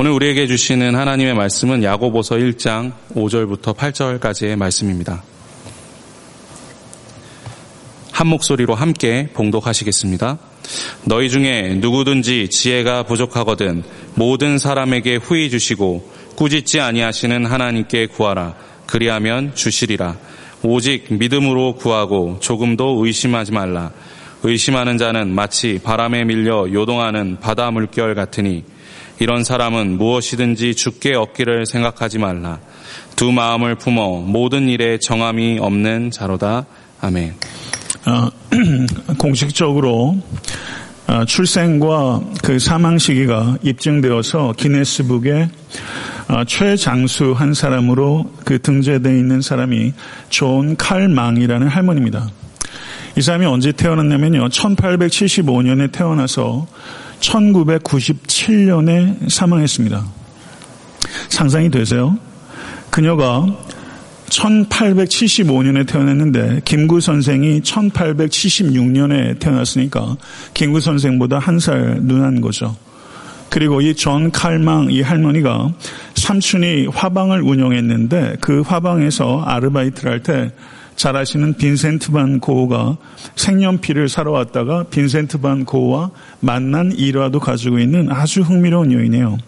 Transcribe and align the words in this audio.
오늘 0.00 0.12
우리에게 0.12 0.46
주시는 0.46 0.94
하나님의 0.94 1.34
말씀은 1.34 1.82
야고보서 1.82 2.36
1장 2.36 2.92
5절부터 3.16 3.74
8절까지의 3.74 4.54
말씀입니다. 4.54 5.24
한 8.12 8.28
목소리로 8.28 8.76
함께 8.76 9.28
봉독하시겠습니다. 9.34 10.38
너희 11.04 11.28
중에 11.28 11.78
누구든지 11.80 12.48
지혜가 12.48 13.02
부족하거든 13.02 13.82
모든 14.14 14.58
사람에게 14.58 15.16
후히 15.16 15.50
주시고 15.50 16.08
꾸짖지 16.36 16.78
아니하시는 16.78 17.44
하나님께 17.44 18.06
구하라. 18.06 18.54
그리하면 18.86 19.56
주시리라. 19.56 20.16
오직 20.62 21.06
믿음으로 21.10 21.74
구하고 21.74 22.38
조금도 22.38 23.04
의심하지 23.04 23.50
말라. 23.50 23.90
의심하는 24.44 24.96
자는 24.96 25.34
마치 25.34 25.80
바람에 25.82 26.22
밀려 26.22 26.72
요동하는 26.72 27.40
바다 27.40 27.72
물결 27.72 28.14
같으니 28.14 28.62
이런 29.20 29.42
사람은 29.42 29.98
무엇이든지 29.98 30.74
주께 30.74 31.14
얻기를 31.14 31.66
생각하지 31.66 32.18
말라. 32.18 32.60
두 33.16 33.32
마음을 33.32 33.74
품어 33.74 34.20
모든 34.20 34.68
일에 34.68 34.98
정함이 34.98 35.58
없는 35.60 36.12
자로다. 36.12 36.66
아멘. 37.00 37.34
어, 38.06 38.30
공식적으로 39.18 40.16
어, 41.08 41.24
출생과 41.24 42.20
그 42.44 42.58
사망 42.58 42.98
시기가 42.98 43.56
입증되어서 43.62 44.54
기네스북에 44.56 45.48
어, 46.28 46.44
최장수 46.44 47.32
한 47.32 47.54
사람으로 47.54 48.30
그 48.44 48.60
등재되어 48.60 49.12
있는 49.12 49.40
사람이 49.40 49.94
존 50.28 50.76
칼망이라는 50.76 51.66
할머니입니다. 51.66 52.30
이 53.16 53.22
사람이 53.22 53.46
언제 53.46 53.72
태어났냐면요. 53.72 54.48
1875년에 54.48 55.90
태어나서 55.90 56.68
1997년에 57.20 59.30
사망했습니다. 59.30 60.04
상상이 61.28 61.70
되세요? 61.70 62.16
그녀가 62.90 63.46
1875년에 64.30 65.86
태어났는데 65.86 66.60
김구 66.64 67.00
선생이 67.00 67.60
1876년에 67.62 69.38
태어났으니까 69.38 70.16
김구 70.54 70.80
선생보다 70.80 71.38
한 71.38 71.58
살 71.58 71.98
누난 72.02 72.40
거죠. 72.40 72.76
그리고 73.50 73.80
이 73.80 73.94
전 73.94 74.30
칼망 74.30 74.90
이 74.90 75.00
할머니가 75.00 75.72
삼촌이 76.14 76.88
화방을 76.88 77.42
운영했는데 77.42 78.36
그 78.40 78.60
화방에서 78.60 79.42
아르바이트를 79.46 80.12
할때 80.12 80.52
잘 80.98 81.16
아시는 81.16 81.54
빈센트 81.54 82.10
반 82.10 82.40
고흐가 82.40 82.96
색연필을 83.36 84.08
사러 84.08 84.32
왔다가 84.32 84.82
빈센트 84.90 85.38
반 85.38 85.64
고흐와 85.64 86.10
만난 86.40 86.90
일화도 86.90 87.38
가지고 87.38 87.78
있는 87.78 88.10
아주 88.10 88.40
흥미로운 88.42 88.90
여인이에요. 88.92 89.38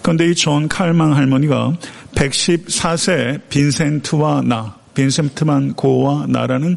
그런데 0.00 0.30
이 0.30 0.34
존 0.36 0.68
칼망 0.68 1.16
할머니가 1.16 1.76
114세 2.14 3.40
빈센트와 3.48 4.42
나, 4.42 4.76
빈센트 4.94 5.44
반 5.44 5.72
고흐와 5.74 6.26
나라는 6.28 6.76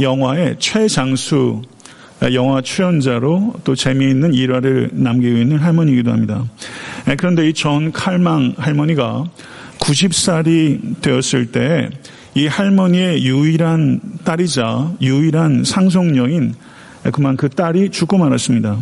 영화의 0.00 0.56
최장수 0.58 1.60
영화 2.32 2.62
출연자로 2.62 3.56
또 3.62 3.74
재미있는 3.74 4.32
일화를 4.32 4.88
남기고 4.94 5.36
있는 5.36 5.58
할머니이기도 5.58 6.10
합니다. 6.12 6.44
그런데 7.18 7.46
이 7.46 7.52
존 7.52 7.92
칼망 7.92 8.54
할머니가 8.56 9.24
90살이 9.80 11.02
되었을 11.02 11.52
때 11.52 11.90
이 12.36 12.48
할머니의 12.48 13.24
유일한 13.24 13.98
딸이자 14.22 14.96
유일한 15.00 15.64
상속녀인 15.64 16.54
그만 17.10 17.38
그 17.38 17.48
딸이 17.48 17.90
죽고 17.90 18.18
말았습니다. 18.18 18.78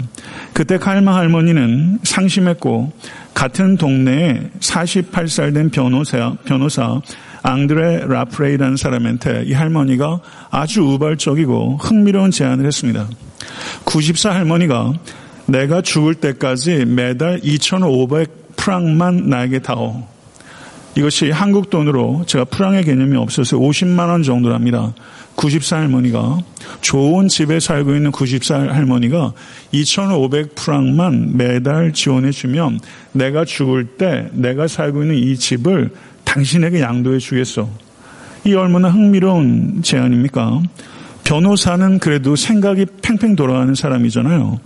그때 0.52 0.76
칼마 0.76 1.14
할머니는 1.14 2.00
상심했고 2.02 2.92
같은 3.32 3.76
동네에 3.76 4.50
48살 4.58 5.54
된 5.54 5.70
변호사, 5.70 6.34
변호사 6.44 7.00
앙드레 7.44 8.06
라프레이라는 8.08 8.76
사람한테 8.76 9.44
이 9.46 9.52
할머니가 9.52 10.18
아주 10.50 10.82
우발적이고 10.82 11.76
흥미로운 11.80 12.32
제안을 12.32 12.66
했습니다. 12.66 13.08
90살 13.84 14.30
할머니가 14.30 14.94
내가 15.46 15.80
죽을 15.80 16.16
때까지 16.16 16.86
매달 16.86 17.38
2,500 17.44 18.56
프랑만 18.56 19.28
나에게 19.28 19.60
다오. 19.60 20.13
이것이 20.96 21.30
한국 21.30 21.70
돈으로 21.70 22.24
제가 22.26 22.44
프랑의 22.44 22.84
개념이 22.84 23.16
없어서 23.16 23.56
50만 23.56 24.08
원 24.08 24.22
정도랍니다. 24.22 24.94
90살 25.36 25.76
할머니가 25.78 26.38
좋은 26.80 27.26
집에 27.26 27.58
살고 27.58 27.94
있는 27.96 28.12
90살 28.12 28.68
할머니가 28.68 29.32
2,500 29.72 30.54
프랑만 30.54 31.36
매달 31.36 31.92
지원해 31.92 32.30
주면 32.30 32.78
내가 33.12 33.44
죽을 33.44 33.84
때 33.84 34.28
내가 34.32 34.68
살고 34.68 35.02
있는 35.02 35.16
이 35.16 35.36
집을 35.36 35.90
당신에게 36.22 36.80
양도해 36.80 37.18
주겠어. 37.18 37.68
이 38.44 38.54
얼마나 38.54 38.90
흥미로운 38.90 39.82
제안입니까? 39.82 40.62
변호사는 41.24 41.98
그래도 41.98 42.36
생각이 42.36 42.86
팽팽 43.02 43.34
돌아가는 43.34 43.74
사람이잖아요. 43.74 44.60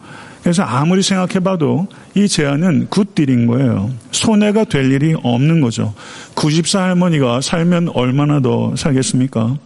그래서 0.48 0.62
아무리 0.62 1.02
생각해봐도 1.02 1.88
이 2.14 2.26
제안은 2.26 2.86
good 2.88 3.11
deal인 3.11 3.46
거예요. 3.48 3.90
손해가 4.12 4.64
될 4.64 4.90
일이 4.90 5.14
없는 5.22 5.60
거죠. 5.60 5.92
90살 6.36 6.78
할머니가 6.78 7.42
살면 7.42 7.90
얼마나 7.90 8.40
더 8.40 8.74
살겠습니까? 8.74 9.58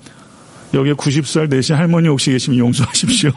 여기에 0.74 0.94
90살 0.94 1.48
되신 1.48 1.76
할머니 1.76 2.08
혹시 2.08 2.32
계시면 2.32 2.58
용서하십시오. 2.58 3.30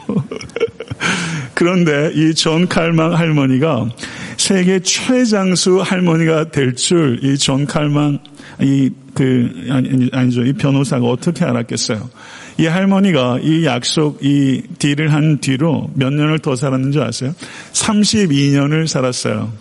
그런데 1.54 2.10
이 2.16 2.34
존 2.34 2.66
칼망 2.66 3.14
할머니가 3.14 3.90
세계 4.36 4.80
최장수 4.80 5.82
할머니가 5.82 6.50
될 6.50 6.74
줄 6.74 7.20
이 7.22 7.38
존 7.38 7.64
칼망 7.64 8.18
이 8.60 8.90
그 9.14 9.66
아니, 9.70 10.10
아니죠 10.12 10.44
이 10.44 10.52
변호사가 10.52 11.06
어떻게 11.06 11.44
알았겠어요? 11.44 12.10
이 12.58 12.66
할머니가 12.66 13.40
이 13.42 13.66
약속, 13.66 14.24
이 14.24 14.62
deal을 14.78 15.12
한 15.12 15.38
뒤로 15.38 15.90
몇 15.94 16.12
년을 16.12 16.38
더 16.38 16.56
살았는 16.56 16.92
줄 16.92 17.02
아세요? 17.02 17.34
32년을 17.72 18.86
살았어요. 18.86 19.52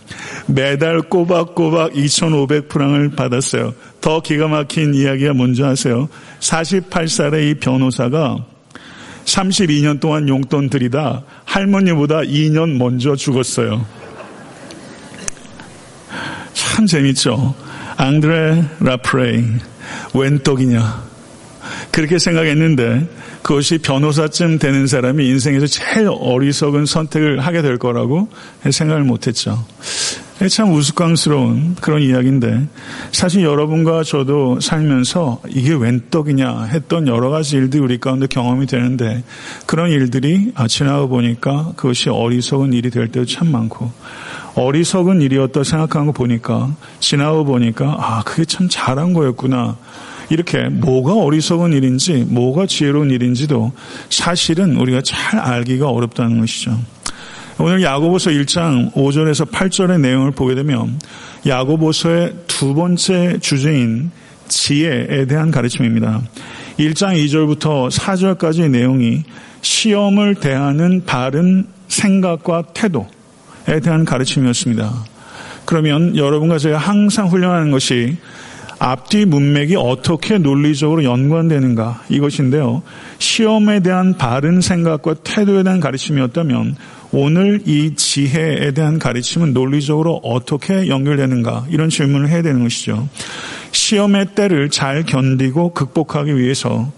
매달 0.48 1.02
꼬박꼬박 1.02 1.94
2,500프랑을 1.94 3.16
받았어요. 3.16 3.74
더 4.00 4.22
기가 4.22 4.48
막힌 4.48 4.94
이야기가 4.94 5.34
뭔지 5.34 5.64
아세요? 5.64 6.08
48살의 6.40 7.52
이 7.52 7.54
변호사가 7.56 8.46
32년 9.26 10.00
동안 10.00 10.30
용돈 10.30 10.70
들이다 10.70 11.24
할머니보다 11.44 12.20
2년 12.22 12.78
먼저 12.78 13.16
죽었어요. 13.16 13.86
참 16.54 16.86
재밌죠? 16.86 17.56
앙드레 17.98 18.64
라프레이. 18.80 19.44
웬 20.14 20.40
떡이냐? 20.40 21.15
그렇게 21.92 22.20
생각했는데 22.20 23.08
그것이 23.42 23.78
변호사쯤 23.78 24.60
되는 24.60 24.88
사람이 24.88 25.28
인생에서 25.28 25.68
제일 25.68 26.10
어리석은 26.10 26.86
선택을 26.86 27.40
하게 27.40 27.62
될 27.62 27.78
거라고 27.78 28.30
생각을 28.70 29.04
못했죠. 29.04 29.64
참 30.50 30.74
우스꽝스러운 30.74 31.76
그런 31.80 32.02
이야기인데 32.02 32.68
사실 33.14 33.44
여러분과 33.44 34.04
저도 34.04 34.60
살면서 34.60 35.42
이게 35.50 35.74
웬 35.74 36.02
떡이냐 36.12 36.66
했던 36.66 37.08
여러 37.08 37.30
가지 37.30 37.56
일들이 37.56 37.82
우리 37.82 38.00
가운데 38.00 38.28
경험이 38.28 38.66
되는데 38.66 39.24
그런 39.66 39.92
일들이 39.92 40.52
아, 40.56 40.68
지나고 40.68 41.08
보니까 41.08 41.72
그것이 41.78 42.10
어리석은 42.10 42.74
일이 42.74 42.90
될 42.90 43.08
때도 43.08 43.26
참 43.26 43.50
많고 43.50 43.92
어리석은 44.56 45.22
일이었다 45.22 45.64
생각하는 45.64 46.08
거 46.08 46.12
보니까 46.12 46.76
지나고 47.00 47.46
보니까 47.46 47.96
아 47.98 48.24
그게 48.26 48.44
참 48.44 48.68
잘한 48.70 49.14
거였구나 49.14 49.78
이렇게 50.30 50.70
뭐가 50.70 51.14
어리석은 51.16 51.74
일인지 51.74 52.26
뭐가 52.28 52.66
지혜로운 52.66 53.12
일인지도 53.12 53.72
사실은 54.10 54.78
우리가 54.78 55.02
잘 55.02 55.40
알기가 55.40 55.90
어렵다는 55.90 56.40
것이죠. 56.40 56.80
오늘 57.58 57.82
야고보서 57.84 58.32
1장 58.32 58.94
5절에서 58.94 59.50
8절의 59.50 60.02
내용을 60.02 60.32
보게 60.32 60.56
되면 60.56 61.00
야고보서의 61.48 62.34
두 62.48 62.74
번째 62.74 63.38
주제인 63.40 64.12
지혜에 64.48 65.26
대한 65.28 65.52
가르침입니다. 65.52 66.22
1장 66.78 67.16
2절부터 67.16 67.90
4절까지의 67.90 68.70
내용이 68.72 69.24
시험을 69.62 70.36
대하는 70.36 71.06
바른 71.06 71.68
생각과 71.88 72.64
태도에 72.74 73.80
대한 73.82 74.04
가르침이었습니다. 74.06 74.94
그러면 75.66 76.16
여러분과 76.16 76.58
제가 76.60 76.78
항상 76.78 77.28
훈련하는 77.28 77.72
것이 77.72 78.18
앞뒤 78.86 79.26
문맥이 79.26 79.78
어떻게 79.78 80.38
논리적으로 80.38 81.04
연관되는가 81.04 82.04
이것인데요. 82.08 82.84
시험에 83.18 83.80
대한 83.80 84.16
바른 84.16 84.62
생각과 84.62 85.16
태도에 85.24 85.64
대한 85.64 85.80
가르침이었다면 85.80 86.76
오늘 87.12 87.64
이 87.66 87.96
지혜에 87.96 88.74
대한 88.74 89.00
가르침은 89.00 89.54
논리적으로 89.54 90.18
어떻게 90.24 90.88
연결되는가 90.88 91.66
이런 91.72 91.90
질문을 91.90 92.30
해야 92.30 92.44
되는 92.44 92.62
것이죠. 92.62 93.10
시험의 93.72 94.36
때를 94.36 94.70
잘 94.70 95.04
견디고 95.04 95.74
극복하기 95.74 96.38
위해서 96.38 96.92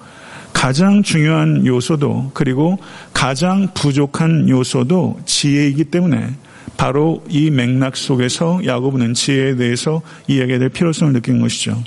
가장 0.51 1.03
중요한 1.03 1.65
요소도 1.65 2.31
그리고 2.33 2.77
가장 3.13 3.69
부족한 3.73 4.49
요소도 4.49 5.21
지혜이기 5.25 5.85
때문에 5.85 6.31
바로 6.77 7.23
이 7.27 7.49
맥락 7.49 7.97
속에서 7.97 8.61
야고보는 8.63 9.13
지혜에 9.15 9.55
대해서 9.55 10.01
이야기해야 10.27 10.59
될 10.59 10.69
필요성을 10.69 11.13
느낀 11.13 11.41
것이죠. 11.41 11.83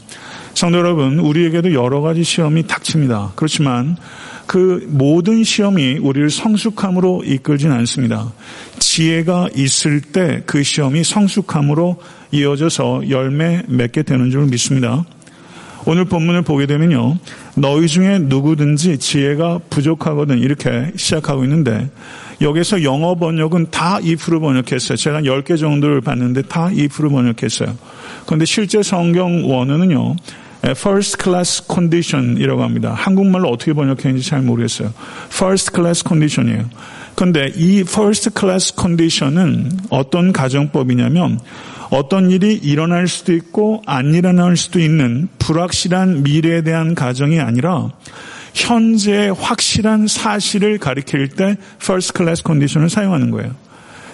성도 0.55 0.79
여러분, 0.79 1.21
우리에게도 1.21 1.73
여러 1.73 2.01
가지 2.01 2.25
시험이 2.25 2.67
닥칩니다. 2.67 3.33
그렇지만 3.37 3.97
그 4.47 4.85
모든 4.89 5.45
시험이 5.45 5.99
우리를 5.99 6.29
성숙함으로 6.29 7.23
이끌진 7.25 7.71
않습니다. 7.71 8.33
지혜가 8.81 9.51
있을 9.55 10.01
때 10.01 10.43
그 10.45 10.65
시험이 10.65 11.05
성숙함으로 11.05 11.97
이어져서 12.33 13.11
열매 13.11 13.63
맺게 13.69 14.03
되는 14.03 14.31
줄 14.31 14.47
믿습니다. 14.47 15.05
오늘 15.87 16.05
본문을 16.05 16.43
보게 16.43 16.67
되면요. 16.67 17.19
너희 17.55 17.87
중에 17.87 18.19
누구든지 18.19 18.99
지혜가 18.99 19.61
부족하거든 19.71 20.39
이렇게 20.39 20.91
시작하고 20.97 21.45
있는데 21.45 21.89
여기서 22.41 22.83
영어 22.83 23.15
번역은 23.15 23.71
다 23.71 23.97
if로 23.97 24.41
번역했어요. 24.41 24.97
제가 24.97 25.23
10개 25.23 25.59
정도를 25.59 26.01
봤는데 26.01 26.43
다 26.43 26.65
if로 26.67 27.11
번역했어요. 27.11 27.77
그런데 28.27 28.45
실제 28.45 28.83
성경 28.83 29.51
원어는요. 29.51 30.17
first 30.63 31.19
class 31.23 31.65
condition이라고 31.71 32.63
합니다. 32.63 32.93
한국말로 32.95 33.49
어떻게 33.49 33.73
번역했는지 33.73 34.29
잘 34.29 34.43
모르겠어요. 34.43 34.93
first 35.27 35.73
class 35.75 36.05
condition이에요. 36.07 36.69
그런데 37.15 37.53
이 37.57 37.81
first 37.81 38.31
class 38.39 38.75
condition은 38.79 39.71
어떤 39.91 40.33
가정법이냐면 40.33 41.41
어떤 41.91 42.31
일이 42.31 42.55
일어날 42.55 43.09
수도 43.09 43.35
있고 43.35 43.83
안 43.85 44.15
일어날 44.15 44.57
수도 44.57 44.79
있는 44.79 45.29
불확실한 45.39 46.23
미래에 46.23 46.63
대한 46.63 46.95
가정이 46.95 47.41
아니라 47.41 47.91
현재 48.55 49.33
확실한 49.37 50.07
사실을 50.07 50.79
가리킬 50.79 51.29
때 51.29 51.57
first 51.81 52.13
class 52.17 52.43
condition을 52.45 52.89
사용하는 52.91 53.31
거예요. 53.31 53.55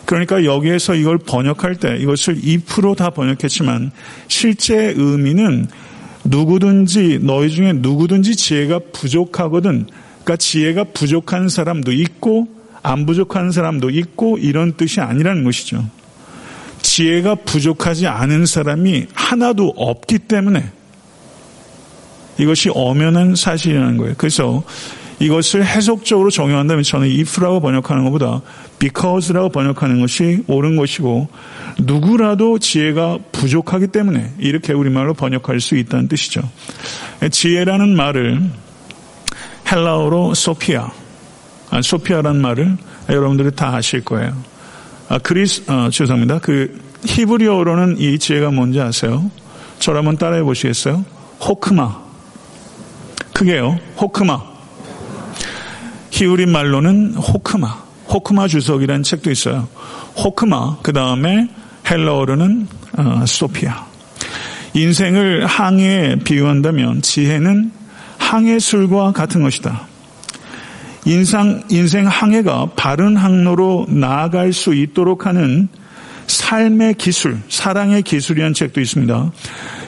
그러니까 0.04 0.44
여기에서 0.44 0.94
이걸 0.94 1.18
번역할 1.18 1.76
때 1.76 1.96
이것을 1.98 2.40
2%다 2.40 3.10
번역했지만 3.10 3.90
실제 4.28 4.94
의미는 4.96 5.66
누구든지 6.24 7.20
너희 7.22 7.50
중에 7.50 7.72
누구든지 7.72 8.36
지혜가 8.36 8.80
부족하거든. 8.92 9.86
그러니까 10.22 10.36
지혜가 10.36 10.84
부족한 10.84 11.48
사람도 11.48 11.92
있고 11.92 12.48
안 12.82 13.04
부족한 13.04 13.50
사람도 13.50 13.90
있고 13.90 14.38
이런 14.38 14.76
뜻이 14.76 15.00
아니라는 15.00 15.44
것이죠. 15.44 15.84
지혜가 16.82 17.34
부족하지 17.36 18.06
않은 18.06 18.46
사람이 18.46 19.06
하나도 19.12 19.74
없기 19.76 20.20
때문에 20.20 20.70
이것이 22.38 22.70
엄연한 22.74 23.34
사실이라는 23.34 23.96
거예요. 23.96 24.14
그래서 24.18 24.62
이것을 25.18 25.64
해석적으로 25.64 26.30
적용한다면 26.30 26.82
저는 26.82 27.08
if라고 27.08 27.60
번역하는 27.60 28.04
것보다 28.04 28.42
because라고 28.78 29.48
번역하는 29.48 30.00
것이 30.00 30.42
옳은 30.46 30.76
것이고 30.76 31.28
누구라도 31.78 32.58
지혜가 32.58 33.18
부족하기 33.32 33.88
때문에 33.88 34.32
이렇게 34.38 34.72
우리말로 34.72 35.14
번역할 35.14 35.60
수 35.60 35.76
있다는 35.76 36.08
뜻이죠. 36.08 36.42
지혜라는 37.30 37.96
말을 37.96 38.42
헬라어로 39.70 40.34
σοφία, 40.34 40.90
아, 41.70 41.82
σοφία라는 41.82 42.40
말을 42.40 42.76
여러분들이 43.08 43.50
다 43.52 43.74
아실 43.74 44.04
거예요. 44.04 44.36
아, 45.08 45.18
그리스, 45.18 45.62
아, 45.66 45.88
죄송합니다. 45.90 46.40
그 46.40 46.80
히브리어로는 47.04 47.98
이 47.98 48.18
지혜가 48.18 48.50
뭔지 48.50 48.80
아세요? 48.80 49.30
한번 49.84 50.16
따라해 50.16 50.42
보시겠어요? 50.42 51.04
호크마. 51.40 52.05
크게요. 53.36 53.78
호크마. 54.00 54.42
히브리 56.10 56.46
말로는 56.46 57.16
호크마, 57.16 57.68
호크마 58.08 58.48
주석이라는 58.48 59.02
책도 59.02 59.30
있어요. 59.30 59.68
호크마, 60.16 60.78
그 60.82 60.94
다음에 60.94 61.46
헬러어로는 61.90 62.66
어, 62.96 63.24
소피아. 63.26 63.84
인생을 64.72 65.44
항해에 65.44 66.16
비유한다면 66.24 67.02
지혜는 67.02 67.72
항해술과 68.16 69.12
같은 69.12 69.42
것이다. 69.42 69.86
인상, 71.04 71.62
인생 71.68 72.06
항해가 72.06 72.70
바른 72.74 73.18
항로로 73.18 73.84
나아갈 73.90 74.54
수 74.54 74.72
있도록 74.74 75.26
하는 75.26 75.68
삶의 76.26 76.94
기술, 76.94 77.38
사랑의 77.50 78.02
기술이라는 78.02 78.54
책도 78.54 78.80
있습니다. 78.80 79.30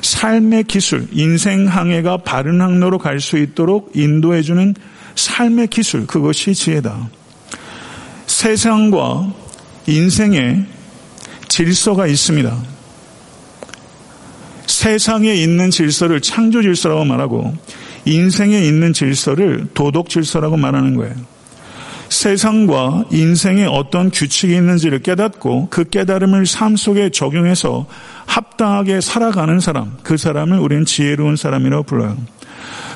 삶의 0.08 0.64
기술, 0.64 1.06
인생 1.12 1.66
항해가 1.66 2.18
바른 2.18 2.62
항로로 2.62 2.98
갈 2.98 3.20
수 3.20 3.36
있도록 3.36 3.92
인도해주는 3.94 4.74
삶의 5.14 5.66
기술, 5.66 6.06
그것이 6.06 6.54
지혜다. 6.54 7.10
세상과 8.26 9.34
인생에 9.86 10.64
질서가 11.48 12.06
있습니다. 12.06 12.56
세상에 14.66 15.34
있는 15.34 15.70
질서를 15.70 16.20
창조 16.20 16.62
질서라고 16.62 17.04
말하고 17.04 17.54
인생에 18.04 18.60
있는 18.60 18.92
질서를 18.92 19.66
도덕 19.74 20.08
질서라고 20.08 20.56
말하는 20.56 20.94
거예요. 20.94 21.14
세상과 22.08 23.06
인생에 23.10 23.66
어떤 23.66 24.10
규칙이 24.10 24.54
있는지를 24.54 25.00
깨닫고 25.00 25.68
그 25.68 25.84
깨달음을 25.84 26.46
삶 26.46 26.76
속에 26.76 27.10
적용해서 27.10 27.86
합당하게 28.28 29.00
살아가는 29.00 29.58
사람, 29.58 29.96
그 30.02 30.16
사람을 30.16 30.58
우리는 30.58 30.84
지혜로운 30.84 31.36
사람이라고 31.36 31.84
불러요. 31.84 32.16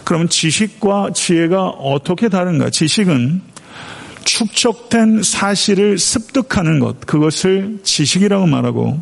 그럼 0.04 0.28
지식과 0.28 1.12
지혜가 1.14 1.68
어떻게 1.68 2.28
다른가? 2.28 2.68
지식은 2.68 3.40
축적된 4.24 5.22
사실을 5.22 5.98
습득하는 5.98 6.78
것, 6.78 7.00
그것을 7.00 7.80
지식이라고 7.82 8.46
말하고, 8.46 9.00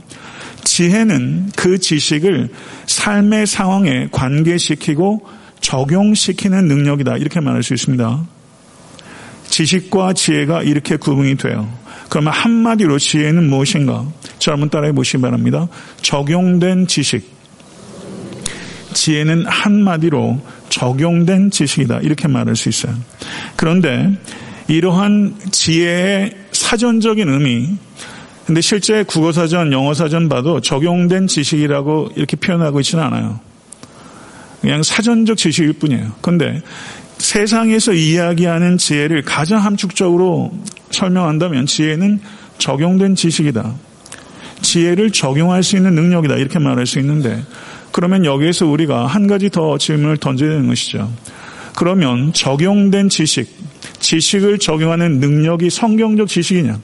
지혜는 0.64 1.50
그 1.56 1.78
지식을 1.78 2.50
삶의 2.86 3.46
상황에 3.46 4.08
관계시키고 4.12 5.26
적용시키는 5.60 6.68
능력이다. 6.68 7.16
이렇게 7.16 7.40
말할 7.40 7.62
수 7.62 7.74
있습니다. 7.74 8.24
지식과 9.48 10.12
지혜가 10.12 10.62
이렇게 10.62 10.96
구분이 10.96 11.36
돼요. 11.36 11.68
그러면 12.10 12.32
한마디로 12.34 12.98
지혜는 12.98 13.48
무엇인가? 13.48 14.04
저 14.38 14.52
한번 14.52 14.68
따라해 14.68 14.92
보시기 14.92 15.22
바랍니다. 15.22 15.68
적용된 16.02 16.86
지식. 16.88 17.24
지혜는 18.92 19.46
한마디로 19.46 20.40
적용된 20.68 21.50
지식이다. 21.50 22.00
이렇게 22.00 22.26
말할 22.28 22.56
수 22.56 22.68
있어요. 22.68 22.94
그런데 23.56 24.10
이러한 24.66 25.36
지혜의 25.52 26.32
사전적인 26.52 27.28
의미, 27.28 27.76
근데 28.44 28.60
실제 28.60 29.04
국어사전, 29.04 29.72
영어사전 29.72 30.28
봐도 30.28 30.60
적용된 30.60 31.28
지식이라고 31.28 32.10
이렇게 32.16 32.36
표현하고 32.36 32.80
있지는 32.80 33.04
않아요. 33.04 33.38
그냥 34.60 34.82
사전적 34.82 35.36
지식일 35.36 35.74
뿐이에요. 35.74 36.12
그런데 36.20 36.60
세상에서 37.18 37.92
이야기하는 37.92 38.78
지혜를 38.78 39.22
가장 39.22 39.64
함축적으로 39.64 40.52
설명한다면 40.90 41.66
지혜는 41.66 42.20
적용된 42.58 43.14
지식이다. 43.14 43.74
지혜를 44.62 45.10
적용할 45.10 45.62
수 45.62 45.76
있는 45.76 45.94
능력이다. 45.94 46.36
이렇게 46.36 46.58
말할 46.58 46.86
수 46.86 46.98
있는데 46.98 47.42
그러면 47.92 48.24
여기에서 48.24 48.66
우리가 48.66 49.06
한 49.06 49.26
가지 49.26 49.50
더 49.50 49.78
질문을 49.78 50.18
던져야 50.18 50.50
되는 50.50 50.68
것이죠. 50.68 51.10
그러면 51.74 52.32
적용된 52.32 53.08
지식, 53.08 53.48
지식을 54.00 54.58
적용하는 54.58 55.20
능력이 55.20 55.70
성경적 55.70 56.28
지식이냐? 56.28 56.78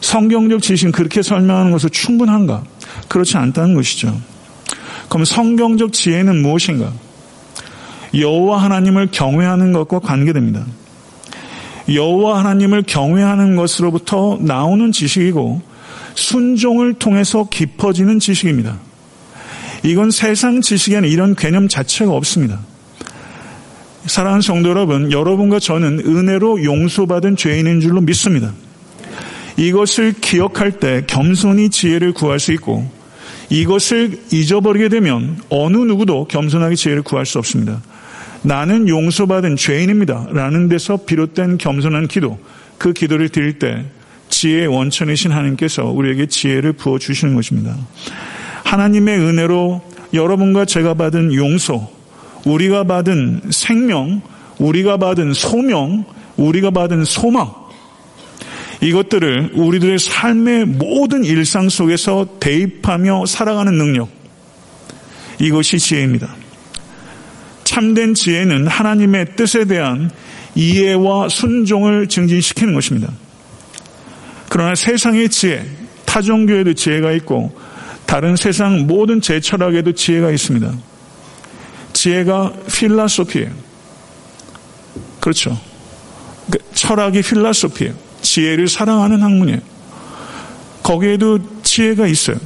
성경적 0.00 0.62
지식은 0.62 0.92
그렇게 0.92 1.22
설명하는 1.22 1.70
것으로 1.70 1.90
충분한가? 1.90 2.64
그렇지 3.08 3.36
않다는 3.36 3.74
것이죠. 3.74 4.18
그럼 5.08 5.24
성경적 5.24 5.92
지혜는 5.92 6.42
무엇인가? 6.42 6.92
여호와 8.14 8.62
하나님을 8.62 9.08
경외하는 9.10 9.72
것과 9.72 9.98
관계됩니다. 10.00 10.64
여호와 11.92 12.40
하나님을 12.40 12.82
경외하는 12.86 13.56
것으로부터 13.56 14.38
나오는 14.40 14.92
지식이고 14.92 15.62
순종을 16.14 16.94
통해서 16.94 17.48
깊어지는 17.48 18.18
지식입니다. 18.18 18.78
이건 19.84 20.10
세상 20.10 20.60
지식에는 20.60 21.08
이런 21.08 21.34
개념 21.34 21.68
자체가 21.68 22.12
없습니다. 22.12 22.60
사랑하는 24.06 24.42
성도 24.42 24.70
여러분, 24.70 25.12
여러분과 25.12 25.60
저는 25.60 26.00
은혜로 26.00 26.64
용서받은 26.64 27.36
죄인인 27.36 27.80
줄로 27.80 28.00
믿습니다. 28.00 28.52
이것을 29.56 30.14
기억할 30.20 30.72
때 30.72 31.02
겸손히 31.06 31.68
지혜를 31.68 32.12
구할 32.12 32.38
수 32.38 32.52
있고 32.52 32.88
이것을 33.50 34.20
잊어버리게 34.32 34.88
되면 34.88 35.40
어느 35.48 35.76
누구도 35.76 36.26
겸손하게 36.26 36.74
지혜를 36.76 37.02
구할 37.02 37.26
수 37.26 37.38
없습니다. 37.38 37.80
나는 38.42 38.88
용서받은 38.88 39.56
죄인입니다. 39.56 40.28
라는 40.32 40.68
데서 40.68 40.96
비롯된 40.96 41.58
겸손한 41.58 42.08
기도, 42.08 42.38
그 42.78 42.92
기도를 42.92 43.28
드릴 43.28 43.58
때 43.58 43.84
지혜의 44.28 44.68
원천이신 44.68 45.32
하나님께서 45.32 45.84
우리에게 45.84 46.26
지혜를 46.26 46.74
부어주시는 46.74 47.34
것입니다. 47.34 47.76
하나님의 48.64 49.18
은혜로 49.18 49.82
여러분과 50.14 50.64
제가 50.64 50.94
받은 50.94 51.34
용서, 51.34 51.90
우리가 52.44 52.84
받은 52.84 53.42
생명, 53.50 54.22
우리가 54.58 54.96
받은 54.96 55.32
소명, 55.32 56.04
우리가 56.36 56.70
받은 56.70 57.04
소망, 57.04 57.52
이것들을 58.80 59.52
우리들의 59.54 59.98
삶의 59.98 60.66
모든 60.66 61.24
일상 61.24 61.68
속에서 61.68 62.38
대입하며 62.38 63.26
살아가는 63.26 63.76
능력. 63.76 64.08
이것이 65.40 65.78
지혜입니다. 65.78 66.34
참된 67.68 68.14
지혜는 68.14 68.66
하나님의 68.66 69.36
뜻에 69.36 69.66
대한 69.66 70.10
이해와 70.54 71.28
순종을 71.28 72.08
증진시키는 72.08 72.72
것입니다. 72.72 73.12
그러나 74.48 74.74
세상의 74.74 75.28
지혜, 75.28 75.66
타종교에도 76.06 76.72
지혜가 76.72 77.12
있고 77.12 77.54
다른 78.06 78.36
세상 78.36 78.86
모든 78.86 79.20
제철학에도 79.20 79.92
지혜가 79.92 80.30
있습니다. 80.30 80.72
지혜가 81.92 82.54
필라소피예요. 82.74 83.50
그렇죠. 85.20 85.60
그 86.50 86.56
철학이 86.72 87.20
필라소피예요. 87.20 87.92
지혜를 88.22 88.68
사랑하는 88.68 89.20
학문이에요. 89.20 89.60
거기에도 90.82 91.38
지혜가 91.62 92.06
있어요. 92.06 92.38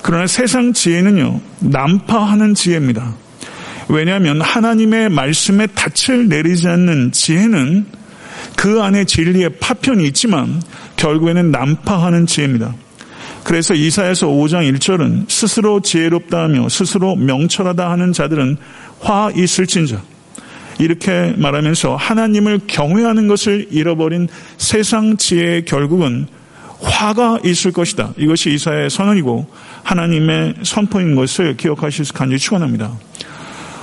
그러나 0.00 0.26
세상 0.26 0.72
지혜는요, 0.72 1.38
난파하는 1.60 2.54
지혜입니다. 2.54 3.21
왜냐하면 3.92 4.40
하나님의 4.40 5.10
말씀에 5.10 5.68
닻을 5.74 6.26
내리지 6.26 6.66
않는 6.66 7.12
지혜는 7.12 7.84
그 8.56 8.80
안에 8.80 9.04
진리의 9.04 9.58
파편이 9.60 10.06
있지만 10.08 10.62
결국에는 10.96 11.50
난파하는 11.50 12.26
지혜입니다. 12.26 12.74
그래서 13.44 13.74
이사에서 13.74 14.28
5장 14.28 14.72
1절은 14.72 15.28
스스로 15.28 15.80
지혜롭다 15.80 16.44
하며 16.44 16.70
스스로 16.70 17.16
명철하다 17.16 17.90
하는 17.90 18.14
자들은 18.14 18.56
화 19.00 19.30
있을진저 19.34 20.00
이렇게 20.78 21.34
말하면서 21.36 21.96
하나님을 21.96 22.60
경외하는 22.66 23.28
것을 23.28 23.66
잃어버린 23.70 24.26
세상 24.56 25.18
지혜의 25.18 25.66
결국은 25.66 26.28
화가 26.80 27.40
있을 27.44 27.72
것이다. 27.72 28.14
이것이 28.16 28.54
이사의 28.54 28.88
선언이고 28.88 29.48
하나님의 29.82 30.54
선포인 30.62 31.14
것을 31.14 31.58
기억하실 31.58 32.06
수 32.06 32.12
간절히 32.14 32.38
축원합니다. 32.38 32.90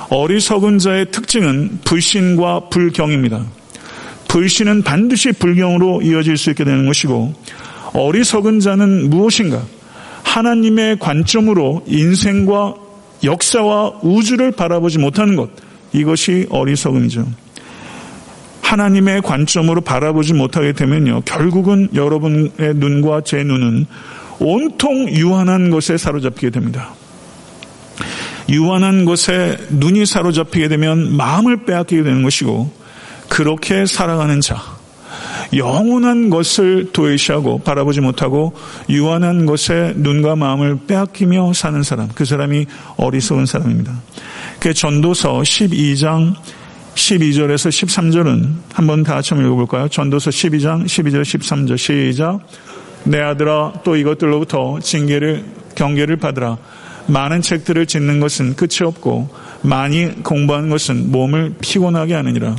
어리석은 0.10 0.80
자의 0.80 1.12
특징은 1.12 1.80
불신과 1.86 2.70
불경입니다. 2.70 3.46
불신은 4.28 4.84
반드시 4.84 5.32
불경으로 5.32 6.02
이어질 6.02 6.38
수 6.38 6.50
있게 6.52 6.64
되는 6.64 6.86
것이고 6.86 7.34
어리석은 7.94 8.60
자는 8.60 9.10
무엇인가? 9.10 9.64
하나님의 10.24 11.00
관점으로 11.00 11.84
인생과 11.88 12.76
역사와 13.24 14.00
우주를 14.02 14.52
바라보지 14.52 15.00
못하는 15.00 15.36
것. 15.36 15.50
이것이 15.94 16.48
어리석음이죠. 16.50 17.28
하나님의 18.62 19.24
관점으로 19.24 19.82
바라보지 19.82 20.34
못하게 20.34 20.74
되면요. 20.74 21.22
결국은 21.26 21.90
여러분의 21.96 22.76
눈과 22.76 23.22
제 23.22 23.44
눈은 23.44 23.88
온통 24.40 25.10
유한한 25.10 25.72
것에 25.72 25.98
사로잡히게 25.98 26.52
됩니다. 26.52 26.94
유한한 28.50 29.06
것에 29.06 29.58
눈이 29.70 30.06
사로잡히게 30.06 30.68
되면 30.68 31.16
마음을 31.16 31.66
빼앗기게 31.66 32.04
되는 32.04 32.24
것이고 32.24 32.72
그렇게 33.30 33.86
살아가는 33.86 34.42
자, 34.42 34.58
영원한 35.56 36.30
것을 36.30 36.92
도외시하고 36.92 37.60
바라보지 37.60 38.02
못하고 38.02 38.54
유한한 38.90 39.46
것에 39.46 39.94
눈과 39.96 40.36
마음을 40.36 40.80
빼앗기며 40.88 41.54
사는 41.54 41.82
사람, 41.84 42.10
그 42.14 42.26
사람이 42.26 42.66
어리석은 42.98 43.46
사람입니다. 43.46 43.94
그 44.60 44.74
전도서 44.74 45.40
12장 45.40 46.36
12절에서 46.96 47.70
13절은 47.70 48.54
한번 48.74 49.04
다 49.04 49.16
같이 49.16 49.34
읽어볼까요? 49.34 49.88
전도서 49.88 50.32
12장 50.32 50.86
12절 50.86 51.22
13절 51.22 51.78
시작 51.78 52.40
내 53.06 53.22
아들아 53.22 53.82
또 53.84 53.96
이것들로부터 53.96 54.80
징계를 54.82 55.46
경계를 55.76 56.18
받으라 56.18 56.58
많은 57.10 57.42
책들을 57.42 57.86
짓는 57.86 58.20
것은 58.20 58.56
끝이 58.56 58.86
없고 58.86 59.30
많이 59.62 60.24
공부하는 60.24 60.70
것은 60.70 61.12
몸을 61.12 61.56
피곤하게 61.60 62.14
하느니라 62.14 62.56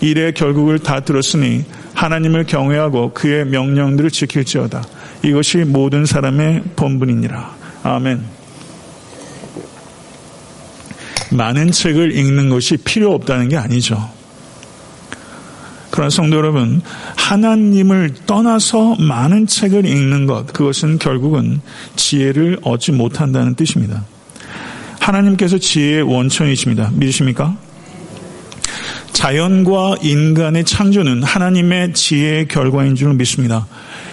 일의 0.00 0.32
결국을 0.32 0.78
다 0.78 1.00
들었으니 1.00 1.64
하나님을 1.94 2.44
경외하고 2.44 3.12
그의 3.12 3.44
명령들을 3.46 4.10
지킬지어다. 4.10 4.82
이것이 5.22 5.58
모든 5.58 6.06
사람의 6.06 6.62
본분이니라. 6.74 7.56
아멘. 7.82 8.22
많은 11.32 11.70
책을 11.70 12.16
읽는 12.16 12.48
것이 12.48 12.78
필요 12.78 13.12
없다는 13.12 13.50
게 13.50 13.56
아니죠. 13.56 14.19
그러나 16.00 16.08
성도 16.08 16.38
여러분, 16.38 16.80
하나님을 17.16 18.14
떠나서 18.24 18.96
많은 19.00 19.46
책을 19.46 19.84
읽는 19.84 20.24
것, 20.24 20.46
그것은 20.46 20.98
결국은 20.98 21.60
지혜를 21.94 22.60
얻지 22.62 22.92
못한다는 22.92 23.54
뜻입니다. 23.54 24.06
하나님께서 24.98 25.58
지혜의 25.58 26.00
원천이십니다. 26.04 26.92
믿으십니까? 26.94 27.54
자연과 29.12 29.96
인간의 30.00 30.64
창조는 30.64 31.22
하나님의 31.22 31.92
지혜의 31.92 32.48
결과인 32.48 32.94
줄 32.94 33.12
믿습니다. 33.12 33.66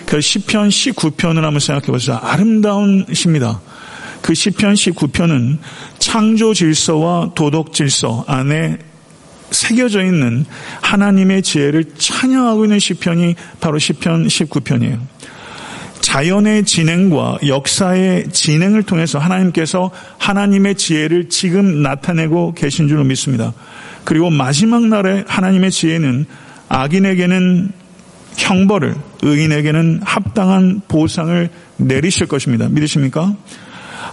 그 0.05 0.19
시편 0.19 0.67
19편을 0.67 1.35
한번 1.35 1.61
생각해 1.61 1.87
보세요. 1.87 2.19
아름다운 2.21 3.05
시입니다. 3.13 3.61
그 4.21 4.33
시편 4.33 4.73
19편은 4.73 5.59
창조 5.99 6.53
질서와 6.53 7.31
도덕 7.33 7.71
질서 7.71 8.25
안에 8.27 8.77
새겨져 9.51 10.03
있는 10.03 10.45
하나님의 10.81 11.41
지혜를 11.41 11.85
찬양하고 11.97 12.65
있는 12.65 12.79
시편이 12.79 13.35
바로 13.59 13.79
시편 13.79 14.27
19편이에요. 14.27 14.99
자연의 16.01 16.63
진행과 16.63 17.39
역사의 17.45 18.29
진행을 18.31 18.83
통해서 18.83 19.19
하나님께서 19.19 19.91
하나님의 20.17 20.75
지혜를 20.75 21.29
지금 21.29 21.81
나타내고 21.81 22.53
계신 22.53 22.87
줄 22.87 23.03
믿습니다. 23.03 23.53
그리고 24.05 24.29
마지막 24.29 24.85
날에 24.85 25.25
하나님의 25.27 25.71
지혜는 25.71 26.25
악인에게는 26.69 27.71
형벌을, 28.37 28.95
의인에게는 29.21 30.01
합당한 30.03 30.81
보상을 30.87 31.49
내리실 31.77 32.27
것입니다. 32.27 32.69
믿으십니까? 32.69 33.35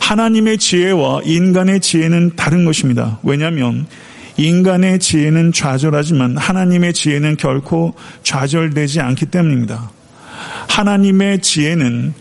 하나님의 0.01 0.59
지혜와 0.59 1.21
인간의 1.25 1.81
지혜는 1.81 2.33
다른 2.37 2.65
것입니다. 2.65 3.19
왜냐하면 3.23 3.87
인간의 4.37 4.99
지혜는 4.99 5.53
좌절하지만 5.53 6.37
하나님의 6.37 6.93
지혜는 6.93 7.37
결코 7.37 7.95
좌절되지 8.23 9.01
않기 9.01 9.27
때문입니다. 9.27 9.91
하나님의 10.69 11.41
지혜는 11.41 12.15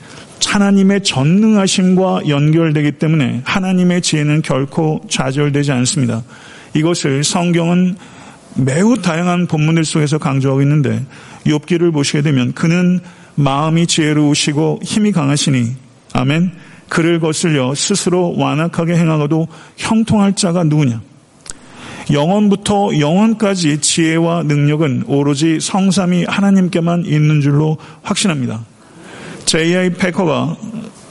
하나님의 0.46 1.04
전능하심과 1.04 2.28
연결되기 2.28 2.94
때문에 2.94 3.42
하나님의 3.46 4.02
지혜는 4.02 4.42
결코 4.42 5.02
좌절되지 5.10 5.72
않습니다. 5.72 6.24
이것을 6.76 7.24
성경은 7.24 7.96
매우 8.56 9.02
다양한 9.02 9.48
본문들 9.48 9.86
속에서 9.86 10.18
강조하고 10.18 10.62
있는데 10.62 11.04
욥기를 11.46 11.92
보시게 11.92 12.22
되면 12.22 12.54
그는 12.54 13.00
마음이 13.36 13.88
지혜로우시고 13.88 14.82
힘이 14.84 15.12
강하시니 15.12 15.76
아멘 16.14 16.52
그를 16.88 17.20
거슬려 17.20 17.74
스스로 17.74 18.38
완악하게 18.38 18.96
행하고도 18.96 19.48
형통할 19.78 20.36
자가 20.36 20.64
누구냐 20.64 21.02
영원부터 22.12 23.00
영원까지 23.00 23.80
지혜와 23.80 24.44
능력은 24.44 25.06
오로지 25.08 25.60
성삼이 25.60 26.26
하나님께만 26.26 27.06
있는 27.06 27.42
줄로 27.42 27.78
확신합니다. 28.02 28.66
J.I. 29.46 29.92
패커가 29.92 30.58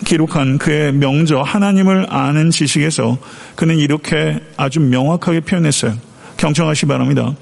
기록한 0.05 0.59
그의 0.59 0.93
명저 0.93 1.41
하나님을 1.41 2.07
아는 2.09 2.51
지식에서 2.51 3.19
그는 3.55 3.79
이렇게 3.79 4.41
아주 4.57 4.81
명확하게 4.81 5.41
표현했어요. 5.41 5.95
경청하시 6.37 6.83
기 6.83 6.87
바랍니다. 6.87 7.35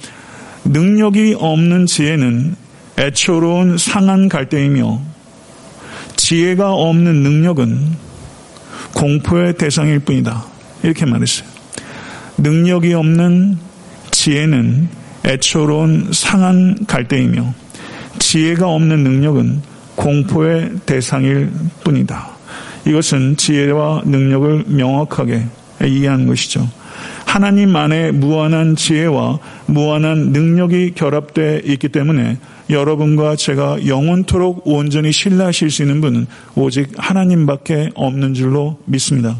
능력이 0.64 1.36
없는 1.38 1.86
지혜는 1.86 2.54
애초로운 2.98 3.78
상한 3.78 4.28
갈대이며 4.28 5.00
지혜가 6.16 6.74
없는 6.74 7.22
능력은 7.22 7.96
공포의 8.94 9.54
대상일 9.56 10.00
뿐이다. 10.00 10.44
이렇게 10.82 11.06
말했어요. 11.06 11.49
능력이 12.40 12.94
없는 12.94 13.58
지혜는 14.10 14.88
애초로운 15.24 16.08
상한 16.12 16.86
갈대이며 16.86 17.54
지혜가 18.18 18.68
없는 18.68 19.02
능력은 19.04 19.62
공포의 19.94 20.72
대상일 20.86 21.50
뿐이다. 21.84 22.30
이것은 22.86 23.36
지혜와 23.36 24.02
능력을 24.06 24.64
명확하게 24.68 25.44
이해하는 25.84 26.26
것이죠. 26.26 26.68
하나님 27.26 27.76
안에 27.76 28.10
무한한 28.10 28.74
지혜와 28.76 29.38
무한한 29.66 30.32
능력이 30.32 30.94
결합되어 30.94 31.60
있기 31.64 31.88
때문에 31.88 32.38
여러분과 32.70 33.36
제가 33.36 33.86
영원토록 33.86 34.66
온전히 34.66 35.12
신뢰하실 35.12 35.70
수 35.70 35.82
있는 35.82 36.00
분은 36.00 36.26
오직 36.54 36.90
하나님밖에 36.96 37.90
없는 37.94 38.34
줄로 38.34 38.78
믿습니다. 38.86 39.36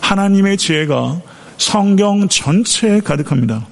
하나님의 0.00 0.56
지혜가 0.56 1.20
성경 1.58 2.28
전체에 2.28 3.00
가득합니다. 3.00 3.66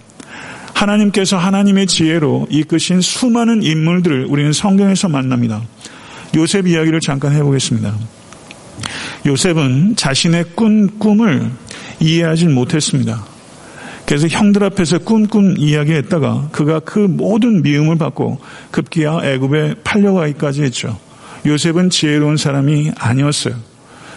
하나님께서 0.74 1.38
하나님의 1.38 1.86
지혜로 1.86 2.48
이끄신 2.50 3.00
수많은 3.00 3.62
인물들을 3.62 4.26
우리는 4.26 4.52
성경에서 4.52 5.08
만납니다. 5.08 5.62
요셉 6.36 6.66
이야기를 6.66 7.00
잠깐 7.00 7.32
해보겠습니다. 7.32 7.94
요셉은 9.24 9.96
자신의 9.96 10.44
꾼 10.54 10.98
꿈을 10.98 11.50
이해하지 12.00 12.46
못했습니다. 12.48 13.24
그래서 14.06 14.28
형들 14.28 14.62
앞에서 14.62 14.98
꾼꾼 15.00 15.56
이야기했다가 15.58 16.50
그가 16.52 16.78
그 16.80 17.00
모든 17.00 17.62
미움을 17.62 17.98
받고 17.98 18.38
급기야 18.70 19.20
애굽에 19.24 19.76
팔려가기까지 19.82 20.62
했죠. 20.62 20.96
요셉은 21.44 21.90
지혜로운 21.90 22.36
사람이 22.36 22.92
아니었어요. 22.96 23.56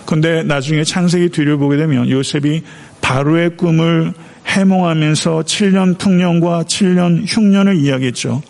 근데 0.06 0.44
나중에 0.44 0.84
창세기 0.84 1.30
뒤를 1.30 1.58
보게 1.58 1.78
되면 1.78 2.10
요셉이 2.10 2.64
바로의 3.10 3.58
꿈을 3.58 4.14
해몽하면서 4.46 5.42
7년 5.42 5.98
풍년과 5.98 6.66
7년 6.66 7.24
흉년을 7.26 7.78
이야기했죠. 7.78 8.44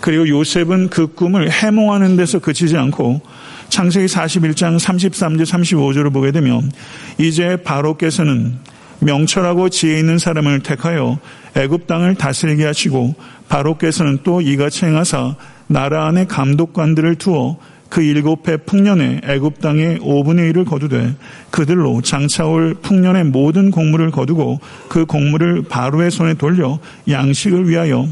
그리고 0.00 0.26
요셉은 0.26 0.88
그 0.88 1.08
꿈을 1.08 1.50
해몽하는 1.50 2.16
데서 2.16 2.38
그치지 2.38 2.78
않고 2.78 3.20
창세기 3.68 4.06
41장 4.06 4.78
33절 4.80 5.42
35절을 5.42 6.10
보게 6.10 6.32
되면 6.32 6.72
이제 7.18 7.58
바로께서는 7.62 8.54
명철하고 9.00 9.68
지혜 9.68 9.98
있는 9.98 10.16
사람을 10.16 10.60
택하여 10.60 11.18
애굽 11.54 11.86
땅을 11.86 12.14
다스리게 12.14 12.64
하시고 12.64 13.14
바로께서는 13.50 14.20
또 14.24 14.40
이같이 14.40 14.86
행하사 14.86 15.36
나라 15.66 16.06
안에 16.06 16.24
감독관들을 16.24 17.16
두어 17.16 17.58
그 17.88 18.02
일곱 18.02 18.48
해 18.48 18.56
풍년에 18.58 19.22
애굽 19.24 19.60
땅의 19.60 20.00
5분의 20.00 20.52
1을 20.52 20.66
거두되 20.66 21.14
그들로 21.50 22.02
장차올 22.02 22.74
풍년의 22.82 23.24
모든 23.24 23.70
공물을 23.70 24.10
거두고 24.10 24.60
그 24.88 25.06
공물을 25.06 25.64
바로의 25.68 26.10
손에 26.10 26.34
돌려 26.34 26.78
양식을 27.08 27.68
위하여 27.68 28.06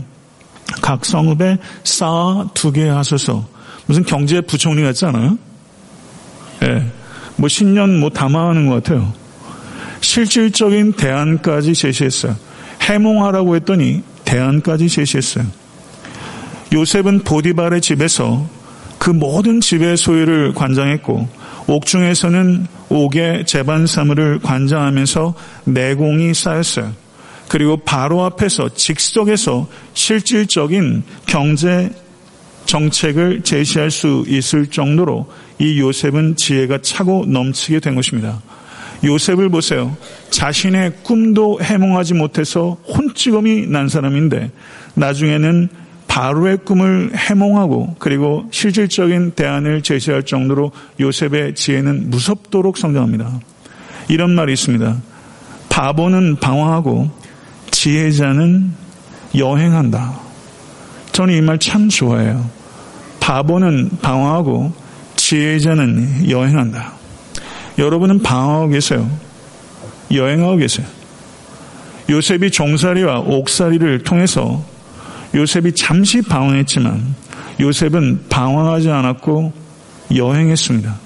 각 0.83 1.05
성읍에 1.05 1.59
쌓아 1.85 2.49
두게 2.55 2.89
하소서. 2.89 3.47
무슨 3.87 4.03
경제 4.03 4.41
부총리 4.41 4.83
같지 4.83 5.05
않아요? 5.07 5.39
예. 6.63 6.67
네. 6.67 6.93
뭐 7.37 7.49
신년 7.49 8.01
뭐 8.01 8.11
담아하는 8.11 8.67
것 8.67 8.83
같아요. 8.83 9.13
실질적인 10.01 10.95
대안까지 10.95 11.75
제시했어요. 11.75 12.35
해몽하라고 12.81 13.57
했더니 13.57 14.03
대안까지 14.25 14.89
제시했어요. 14.89 15.45
요셉은 16.73 17.21
보디발의 17.21 17.81
집에서 17.81 18.49
그 19.07 19.13
모든 19.13 19.61
집의 19.61 19.97
소유를 19.97 20.53
관장했고 20.55 21.29
옥중에서는 21.69 22.67
옥의 22.89 23.47
재반 23.47 23.87
사물을 23.87 24.41
관장하면서 24.41 25.33
내공이 25.65 26.35
쌓였어요. 26.35 26.93
그리고 27.47 27.77
바로 27.77 28.25
앞에서 28.25 28.69
직속에서 28.75 29.69
실질적인 29.95 31.05
경제 31.27 31.89
정책을 32.65 33.43
제시할 33.43 33.93
수 33.93 34.25
있을 34.27 34.67
정도로 34.67 35.31
이 35.61 35.79
요셉은 35.79 36.35
지혜가 36.35 36.79
차고 36.83 37.27
넘치게 37.29 37.79
된 37.79 37.95
것입니다. 37.95 38.43
요셉을 39.05 39.51
보세요. 39.51 39.97
자신의 40.31 40.95
꿈도 41.05 41.61
해몽하지 41.63 42.15
못해서 42.15 42.77
혼찌검이 42.89 43.69
난 43.69 43.89
사람인데 43.89 44.51
나중에는 44.95 45.86
바로의 46.17 46.57
꿈을 46.65 47.11
해몽하고 47.15 47.97
그리고 47.99 48.47
실질적인 48.51 49.33
대안을 49.33 49.83
제시할 49.83 50.23
정도로 50.23 50.73
요셉의 50.99 51.55
지혜는 51.55 52.09
무섭도록 52.09 52.79
성장합니다. 52.79 53.39
이런 54.09 54.31
말이 54.31 54.55
있습니다. 54.55 54.97
바보는 55.69 56.37
방황하고 56.37 57.11
지혜자는 57.71 58.73
여행한다. 59.37 60.19
저는 61.13 61.35
이 61.35 61.43
말 61.43 61.59
참 61.59 61.91
좋아해요. 61.91 62.49
바보는 63.21 63.99
방황하고 64.01 64.73
지혜자는 65.17 66.31
여행한다. 66.31 66.95
여러분은 67.77 68.23
방황하고 68.23 68.69
계세요. 68.69 69.07
여행하고 70.11 70.57
계세요. 70.57 70.87
요셉이 72.09 72.53
종살이와 72.53 73.19
옥살이를 73.21 74.03
통해서 74.03 74.65
요셉이 75.37 75.73
잠시 75.73 76.23
방황했지만 76.23 77.15
요셉은 77.61 78.25
방황하지 78.29 78.91
않았고 78.91 79.53
여행했습니다. 80.15 80.97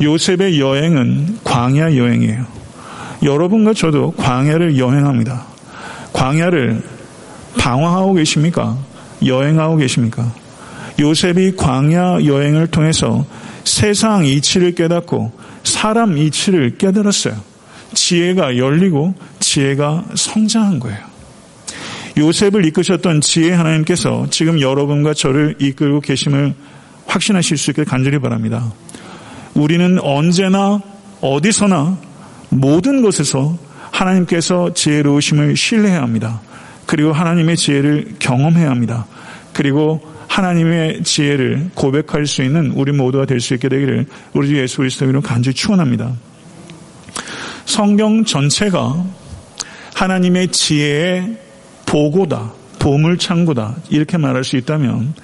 요셉의 0.00 0.58
여행은 0.58 1.38
광야 1.44 1.96
여행이에요. 1.96 2.46
여러분과 3.22 3.74
저도 3.74 4.12
광야를 4.12 4.78
여행합니다. 4.78 5.46
광야를 6.12 6.82
방황하고 7.58 8.14
계십니까? 8.14 8.78
여행하고 9.24 9.76
계십니까? 9.76 10.32
요셉이 10.98 11.56
광야 11.56 12.24
여행을 12.24 12.68
통해서 12.68 13.24
세상 13.64 14.26
이치를 14.26 14.74
깨닫고 14.74 15.32
사람 15.64 16.16
이치를 16.16 16.78
깨달았어요. 16.78 17.34
지혜가 17.94 18.56
열리고 18.56 19.14
지혜가 19.40 20.04
성장한 20.14 20.80
거예요. 20.80 21.13
요셉을 22.16 22.64
이끄셨던 22.66 23.20
지혜 23.20 23.52
하나님께서 23.52 24.28
지금 24.30 24.60
여러분과 24.60 25.14
저를 25.14 25.56
이끌고 25.58 26.00
계심을 26.00 26.54
확신하실 27.06 27.58
수 27.58 27.70
있게 27.70 27.84
간절히 27.84 28.18
바랍니다. 28.18 28.72
우리는 29.54 29.98
언제나 30.00 30.80
어디서나 31.20 31.98
모든 32.50 33.02
곳에서 33.02 33.58
하나님께서 33.90 34.74
지혜로우심을 34.74 35.56
신뢰해야 35.56 36.02
합니다. 36.02 36.40
그리고 36.86 37.12
하나님의 37.12 37.56
지혜를 37.56 38.16
경험해야 38.18 38.70
합니다. 38.70 39.06
그리고 39.52 40.00
하나님의 40.28 41.04
지혜를 41.04 41.70
고백할 41.74 42.26
수 42.26 42.42
있는 42.42 42.72
우리 42.72 42.92
모두가 42.92 43.24
될 43.24 43.40
수 43.40 43.54
있게 43.54 43.68
되기를 43.68 44.06
우리 44.32 44.48
주 44.48 44.56
예수 44.58 44.78
그리스도로 44.78 45.20
간절히 45.20 45.54
축원합니다. 45.54 46.12
성경 47.64 48.24
전체가 48.24 49.04
하나님의 49.94 50.48
지혜의 50.48 51.43
보고다, 51.94 52.52
보물창고다 52.80 53.76
이렇게 53.88 54.18
말할 54.18 54.42
수 54.42 54.56
있다면 54.56 55.14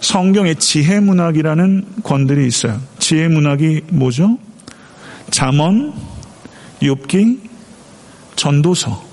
성경에 0.00 0.52
지혜 0.52 1.00
문학이라는 1.00 2.02
권들이 2.02 2.46
있어요. 2.46 2.78
지혜 2.98 3.28
문학이 3.28 3.80
뭐죠? 3.88 4.36
잠언, 5.30 5.94
욥기, 6.82 7.38
전도서 8.36 9.06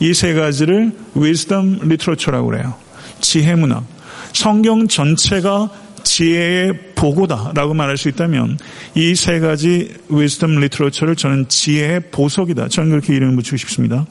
이 0.00 0.14
세 0.14 0.32
가지를 0.32 0.96
wisdom 1.14 1.80
literature라고 1.82 2.48
그래요. 2.48 2.74
지혜 3.20 3.54
문학. 3.54 3.84
성경 4.32 4.88
전체가 4.88 5.68
지혜의 6.02 6.94
보고다라고 6.94 7.74
말할 7.74 7.98
수 7.98 8.08
있다면 8.08 8.58
이 8.94 9.12
세 9.14 9.38
가지 9.38 9.94
wisdom 10.10 10.56
literature를 10.56 11.14
저는 11.14 11.48
지혜의 11.50 12.10
보석이다. 12.10 12.68
저는 12.68 12.88
그렇게 12.88 13.14
이름을 13.14 13.36
붙이고 13.36 13.58
싶습니다. 13.58 14.06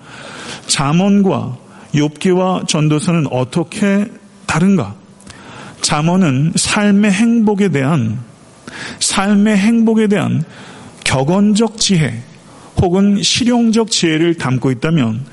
잠언과 0.67 1.70
욥기와 1.93 2.67
전도서는 2.67 3.27
어떻게 3.31 4.05
다른가? 4.45 4.95
잠언은 5.81 6.53
삶의 6.55 7.11
행복에 7.11 7.69
대한 7.69 8.19
삶의 8.99 9.57
행복에 9.57 10.07
대한 10.07 10.43
격언적 11.03 11.77
지혜 11.77 12.21
혹은 12.77 13.21
실용적 13.21 13.91
지혜를 13.91 14.35
담고 14.35 14.71
있다면 14.71 15.25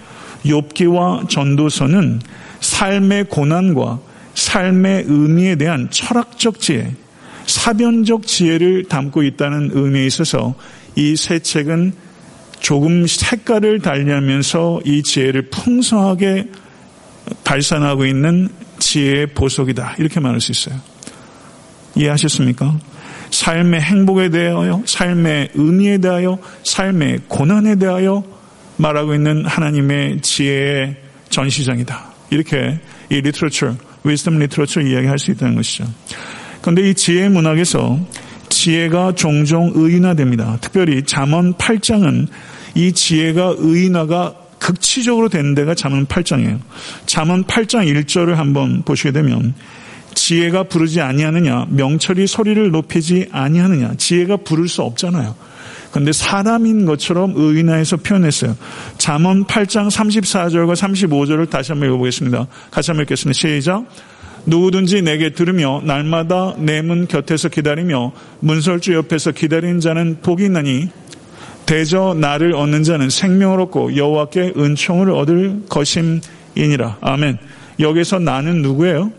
욥기와 0.45 1.29
전도서는 1.29 2.21
삶의 2.61 3.25
고난과 3.25 4.01
삶의 4.35 5.05
의미에 5.07 5.57
대한 5.57 5.89
철학적 5.91 6.61
지혜, 6.61 6.95
사변적 7.47 8.27
지혜를 8.27 8.85
담고 8.85 9.23
있다는 9.23 9.71
의미에 9.73 10.07
있어서 10.07 10.55
이 10.97 11.15
세 11.17 11.39
책은 11.39 11.93
조금 12.69 13.07
색깔을 13.07 13.81
달리하면서 13.81 14.83
이 14.85 15.03
지혜를 15.03 15.49
풍성하게 15.49 16.49
발산하고 17.43 18.05
있는 18.05 18.51
지혜의 18.79 19.29
보석이다. 19.29 19.95
이렇게 19.99 20.21
말할 20.21 20.43
수 20.43 20.53
있어요. 20.53 20.79
이해하셨습니까? 21.95 22.79
삶의 23.31 23.81
행복에 23.81 24.29
대하여, 24.29 24.83
삶의 24.85 25.53
의미에 25.55 25.97
대하여, 25.97 26.39
삶의 26.63 27.21
고난에 27.29 27.77
대하여 27.77 28.23
말하고 28.77 29.15
있는 29.15 29.47
하나님의 29.47 30.21
지혜의 30.21 30.95
전시장이다. 31.31 32.05
이렇게 32.29 32.81
이 33.09 33.23
literature, 33.23 33.77
wisdom 34.05 34.41
literature 34.41 34.83
이야기할 34.83 35.19
수 35.19 35.31
있다는 35.31 35.55
것이죠. 35.55 35.87
그런데 36.61 36.91
이 36.91 36.93
지혜 36.93 37.31
문학에서 37.31 37.99
지혜가 38.51 39.15
종종 39.15 39.73
의인화됩니다. 39.75 40.59
특별히 40.61 41.03
잠언 41.05 41.55
8장은 41.55 42.29
이 42.79 42.93
지혜가 42.93 43.57
의인화가 43.59 44.35
극치적으로 44.61 45.29
된 45.29 45.57
데가 45.57 45.75
잠언 45.75 46.07
8장이에요. 46.07 46.61
잠언 47.07 47.43
8장 47.43 47.93
1절을 47.93 48.35
한번 48.35 48.83
보시게 48.85 49.11
되면 49.11 49.53
지혜가 50.15 50.65
부르지 50.65 51.01
아니하느냐 51.01 51.67
명철이 51.71 52.29
소리를 52.29 52.71
높이지 52.71 53.31
아니하느냐 53.33 53.95
지혜가 53.99 54.39
부를 54.39 54.69
수 54.69 54.83
없잖아요. 54.83 55.35
근데 55.91 56.13
사람인 56.13 56.87
것처럼 56.87 57.33
의인화해서 57.35 57.97
표현했어요. 57.97 58.57
잠언 58.97 59.45
8장 59.45 59.91
34절과 59.91 60.77
35절을 60.77 61.51
다시 61.51 61.73
한번 61.73 61.89
읽어보겠습니다. 61.89 62.47
같이 62.71 62.93
한번 62.93 63.03
읽겠습니다. 63.03 63.37
시작. 63.37 63.87
누구든지 64.47 65.03
내게 65.03 65.33
들으며 65.33 65.83
날마다 65.85 66.55
내 66.59 66.83
문 66.83 67.09
곁에서 67.09 67.49
기다리며 67.49 68.13
문설주 68.39 68.95
옆에서 68.95 69.33
기다리는 69.33 69.81
자는 69.81 70.19
복이 70.23 70.45
있나니 70.45 70.91
대저 71.69 72.17
나를 72.19 72.55
얻는 72.55 72.83
자는 72.83 73.11
생명을 73.11 73.61
얻고 73.61 73.95
여호와께 73.95 74.55
은총을 74.57 75.11
얻을 75.11 75.65
것임이니라. 75.69 76.97
아멘. 77.03 77.37
여기서 77.79 78.21
나는 78.21 78.63
누구예요? 78.63 79.13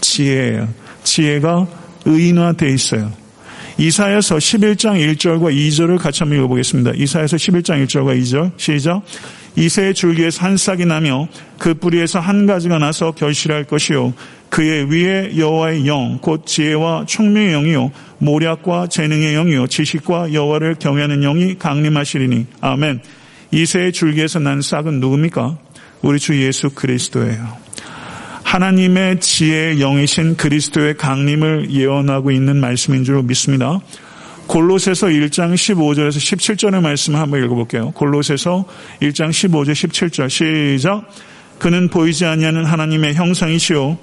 지혜예요. 0.00 0.68
지혜가 1.04 1.68
의인화되어 2.06 2.68
있어요. 2.70 3.12
이사야서 3.78 4.38
11장 4.38 5.14
1절과 5.16 5.54
2절을 5.54 5.98
같이 5.98 6.24
한번 6.24 6.38
읽어보겠습니다. 6.38 6.90
이사야서 6.96 7.36
11장 7.36 7.86
1절과 7.86 8.20
2절 8.20 8.50
시작. 8.56 9.02
이새의 9.54 9.94
줄기에서 9.94 10.44
한 10.44 10.56
싹이 10.56 10.86
나며 10.86 11.28
그 11.56 11.74
뿌리에서 11.74 12.18
한 12.18 12.46
가지가 12.46 12.78
나서 12.78 13.12
결실할 13.12 13.62
것이요 13.62 14.12
그의 14.50 14.90
위에 14.90 15.36
여호와의 15.36 15.86
영 15.86 16.18
곧 16.20 16.44
지혜와 16.44 17.06
총명의 17.06 17.52
영이요 17.52 17.92
모략과 18.18 18.88
재능의 18.88 19.34
영이요 19.34 19.68
지식과 19.68 20.32
여호와를 20.32 20.74
경외하는 20.74 21.20
영이 21.20 21.58
강림하시리니 21.58 22.46
아멘. 22.60 23.00
이새의 23.52 23.92
줄기에서 23.92 24.38
난 24.38 24.60
싹은 24.60 25.00
누굽니까? 25.00 25.58
우리 26.02 26.18
주 26.18 26.40
예수 26.40 26.70
그리스도예요. 26.70 27.58
하나님의 28.42 29.20
지혜의 29.20 29.78
영이신 29.78 30.36
그리스도의 30.36 30.96
강림을 30.96 31.70
예언하고 31.70 32.30
있는 32.30 32.56
말씀인 32.56 33.04
줄 33.04 33.22
믿습니다. 33.22 33.80
골로새서 34.48 35.08
1장 35.08 35.54
15절에서 35.54 36.16
17절의 36.16 36.80
말씀을 36.82 37.20
한번 37.20 37.44
읽어볼게요. 37.44 37.92
골로새서 37.92 38.64
1장 39.00 39.30
15절 39.30 39.70
17절 39.72 40.28
시작. 40.28 41.08
그는 41.60 41.88
보이지 41.88 42.24
아니하는 42.24 42.64
하나님의 42.64 43.14
형상이시요 43.14 43.98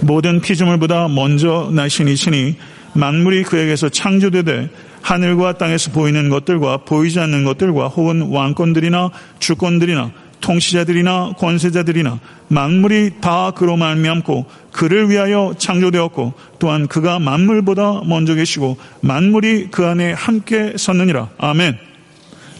모든 0.00 0.40
피조물보다 0.40 1.08
먼저 1.08 1.70
나신 1.72 2.08
이시니 2.08 2.56
만물이 2.94 3.44
그에게서 3.44 3.88
창조되되 3.88 4.70
하늘과 5.02 5.58
땅에서 5.58 5.90
보이는 5.90 6.28
것들과 6.28 6.78
보이지 6.78 7.18
않는 7.20 7.44
것들과 7.44 7.88
혹은 7.88 8.22
왕권들이나 8.30 9.10
주권들이나 9.38 10.12
통치자들이나 10.40 11.34
권세자들이나 11.38 12.18
만물이 12.48 13.20
다 13.20 13.52
그로 13.52 13.76
말미암고 13.76 14.46
그를 14.72 15.08
위하여 15.08 15.54
창조되었고 15.56 16.34
또한 16.58 16.88
그가 16.88 17.18
만물보다 17.18 18.02
먼저 18.04 18.34
계시고 18.34 18.76
만물이 19.00 19.68
그 19.70 19.86
안에 19.86 20.12
함께 20.12 20.74
섰느니라. 20.76 21.30
아멘. 21.38 21.78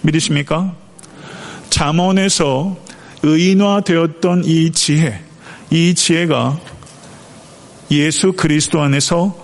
믿으십니까? 0.03 0.75
잠언에서 1.71 2.77
의인화되었던 3.23 4.45
이 4.45 4.71
지혜, 4.73 5.21
이 5.71 5.95
지혜가 5.95 6.59
예수 7.93 8.33
그리스도 8.33 8.81
안에서 8.81 9.37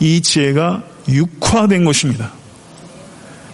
이 0.00 0.20
지혜가 0.20 0.84
육화된 1.08 1.84
것입니다. 1.84 2.32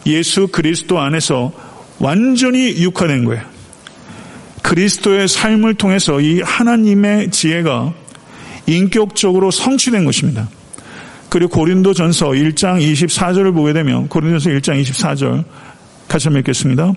예수 0.07 0.49
그리스도 0.49 1.01
안에서 1.01 1.53
완전히 1.99 2.77
육화된 2.83 3.25
거예요. 3.25 3.43
그리스도의 4.63 5.29
삶을 5.29 5.75
통해서 5.75 6.21
이 6.21 6.41
하나님의 6.41 7.31
지혜가 7.31 7.95
인격적으로 8.67 9.51
성취된 9.51 10.05
것입니다. 10.05 10.49
그리고 11.29 11.51
고린도 11.51 11.95
전서 11.95 12.29
1장 12.29 12.81
24절을 12.81 13.55
보게 13.55 13.73
되면 13.73 14.09
고린도 14.09 14.39
전서 14.39 14.51
1장 14.59 14.83
24절 14.83 15.45
같이 16.09 16.29
한번 16.29 16.41
읽겠습니다. 16.41 16.93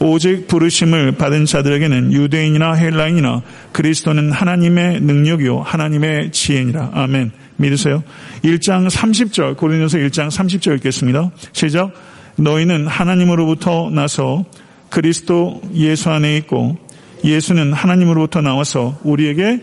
오직 0.00 0.46
부르심을 0.46 1.12
받은 1.12 1.46
자들에게는 1.46 2.12
유대인이나 2.12 2.74
헬라인이나 2.74 3.42
그리스도는 3.72 4.32
하나님의 4.32 5.00
능력이요 5.00 5.60
하나님의 5.60 6.32
지혜니라. 6.32 6.90
아멘. 6.92 7.32
믿으세요? 7.56 8.02
1장 8.44 8.90
30절 8.90 9.56
고린도서 9.56 9.98
1장 9.98 10.28
30절 10.28 10.76
읽겠습니다. 10.76 11.30
시작. 11.52 11.92
너희는 12.36 12.86
하나님으로부터 12.86 13.90
나서 13.90 14.44
그리스도 14.90 15.62
예수 15.74 16.10
안에 16.10 16.36
있고 16.38 16.76
예수는 17.24 17.72
하나님으로부터 17.72 18.40
나와서 18.40 18.98
우리에게 19.02 19.62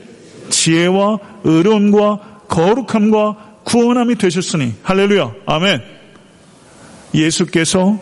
지혜와 0.49 1.19
의로움과 1.43 2.19
거룩함과 2.47 3.37
구원함이 3.63 4.15
되셨으니 4.15 4.73
할렐루야 4.83 5.33
아멘 5.45 5.81
예수께서 7.15 7.99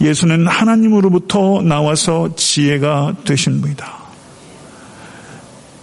예수는 0.00 0.46
하나님으로부터 0.46 1.62
나와서 1.62 2.34
지혜가 2.36 3.16
되신 3.24 3.60
분이다. 3.60 4.06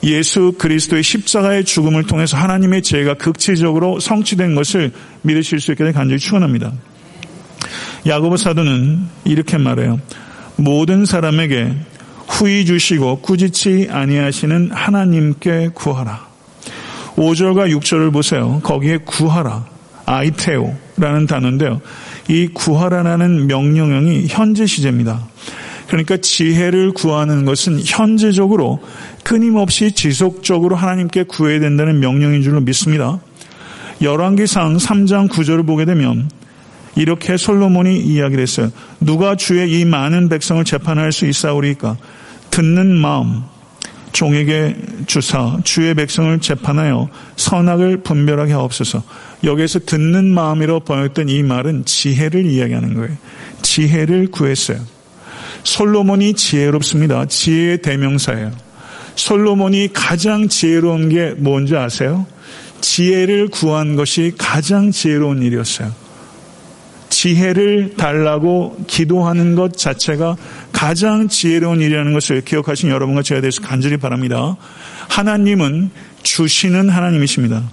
예수 0.04 0.54
그리스도의 0.58 1.02
십자가의 1.02 1.64
죽음을 1.64 2.04
통해서 2.04 2.36
하나님의 2.38 2.82
지혜가 2.82 3.16
극치적으로 3.16 4.00
성취된 4.00 4.54
것을 4.54 4.92
믿으실 5.22 5.62
수 5.62 5.72
있게 5.72 5.92
간절히 5.92 6.20
축원합니다. 6.20 6.74
야고보 8.06 8.36
사도는 8.36 9.08
이렇게 9.24 9.58
말해요. 9.58 10.00
모든 10.58 11.06
사람에게 11.06 11.74
후이 12.28 12.66
주시고 12.66 13.22
꾸짖지 13.22 13.88
아니하시는 13.90 14.72
하나님께 14.72 15.70
구하라. 15.74 16.28
5절과 17.16 17.72
6절을 17.80 18.12
보세요. 18.12 18.60
거기에 18.64 18.98
구하라. 19.06 19.66
아이테오라는 20.06 21.28
단어인데요. 21.28 21.80
이 22.28 22.48
구하라라는 22.48 23.48
명령형이 23.48 24.28
현재 24.30 24.66
시제입니다. 24.66 25.28
그러니까 25.88 26.18
지혜를 26.18 26.92
구하는 26.92 27.46
것은 27.46 27.82
현재적으로 27.86 28.82
끊임없이 29.24 29.92
지속적으로 29.92 30.76
하나님께 30.76 31.24
구해야 31.24 31.60
된다는 31.60 32.00
명령인 32.00 32.42
줄로 32.42 32.62
믿습니다. 32.62 33.20
열왕기상 34.02 34.78
3장 34.78 35.30
9절을 35.30 35.66
보게 35.66 35.86
되면 35.86 36.30
이렇게 36.96 37.38
솔로몬이 37.38 38.00
이야기를 38.00 38.42
했어요. 38.42 38.72
누가 39.00 39.36
주의 39.36 39.80
이 39.80 39.86
많은 39.86 40.30
백성을 40.30 40.64
재판할 40.64 41.12
수 41.12 41.26
있사오리까? 41.26 41.98
듣는 42.50 42.96
마음 42.96 43.44
종에게 44.14 44.76
주사 45.08 45.58
주의 45.64 45.94
백성을 45.94 46.40
재판하여 46.40 47.10
선악을 47.36 48.04
분별하게 48.04 48.54
하옵소서. 48.54 49.04
여기에서 49.44 49.80
듣는 49.80 50.26
마음이라고 50.34 50.82
번역된 50.82 51.30
이 51.30 51.44
말은 51.44 51.86
지혜를 51.86 52.46
이야기하는 52.46 52.94
거예요. 52.94 53.18
지혜를 53.62 54.32
구했어요. 54.32 54.80
솔로몬이 55.64 56.34
지혜롭습니다. 56.34 57.26
지혜의 57.26 57.82
대명사예요. 57.82 58.52
솔로몬이 59.16 59.90
가장 59.92 60.48
지혜로운 60.48 61.10
게 61.10 61.34
뭔지 61.38 61.76
아세요? 61.76 62.26
지혜를 62.82 63.48
구한 63.48 63.96
것이 63.96 64.34
가장 64.38 64.92
지혜로운 64.92 65.42
일이었어요. 65.42 66.03
지혜를 67.14 67.94
달라고 67.96 68.84
기도하는 68.88 69.54
것 69.56 69.78
자체가 69.78 70.36
가장 70.72 71.28
지혜로운 71.28 71.80
일이라는 71.80 72.12
것을 72.12 72.42
기억하신 72.42 72.90
여러분과 72.90 73.22
제가 73.22 73.40
대해서 73.40 73.62
간절히 73.62 73.98
바랍니다. 73.98 74.58
하나님은 75.10 75.92
주시는 76.24 76.90
하나님이십니다. 76.90 77.70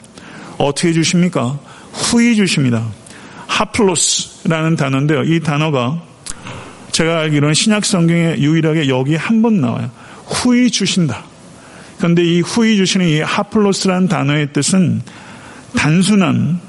어떻게 0.58 0.92
주십니까? 0.92 1.58
후히 1.92 2.36
주십니다. 2.36 2.86
하플로스라는 3.46 4.76
단어인데요. 4.76 5.22
이 5.24 5.40
단어가 5.40 6.02
제가 6.92 7.20
알기로는 7.20 7.54
신약 7.54 7.86
성경에 7.86 8.36
유일하게 8.38 8.88
여기 8.88 9.16
한 9.16 9.40
번 9.40 9.60
나와요. 9.62 9.90
후히 10.26 10.70
주신다. 10.70 11.24
그런데 11.96 12.22
이 12.22 12.40
후히 12.42 12.76
주시는 12.76 13.06
이 13.06 13.20
하플로스라는 13.20 14.08
단어의 14.08 14.52
뜻은 14.52 15.00
단순한, 15.76 16.60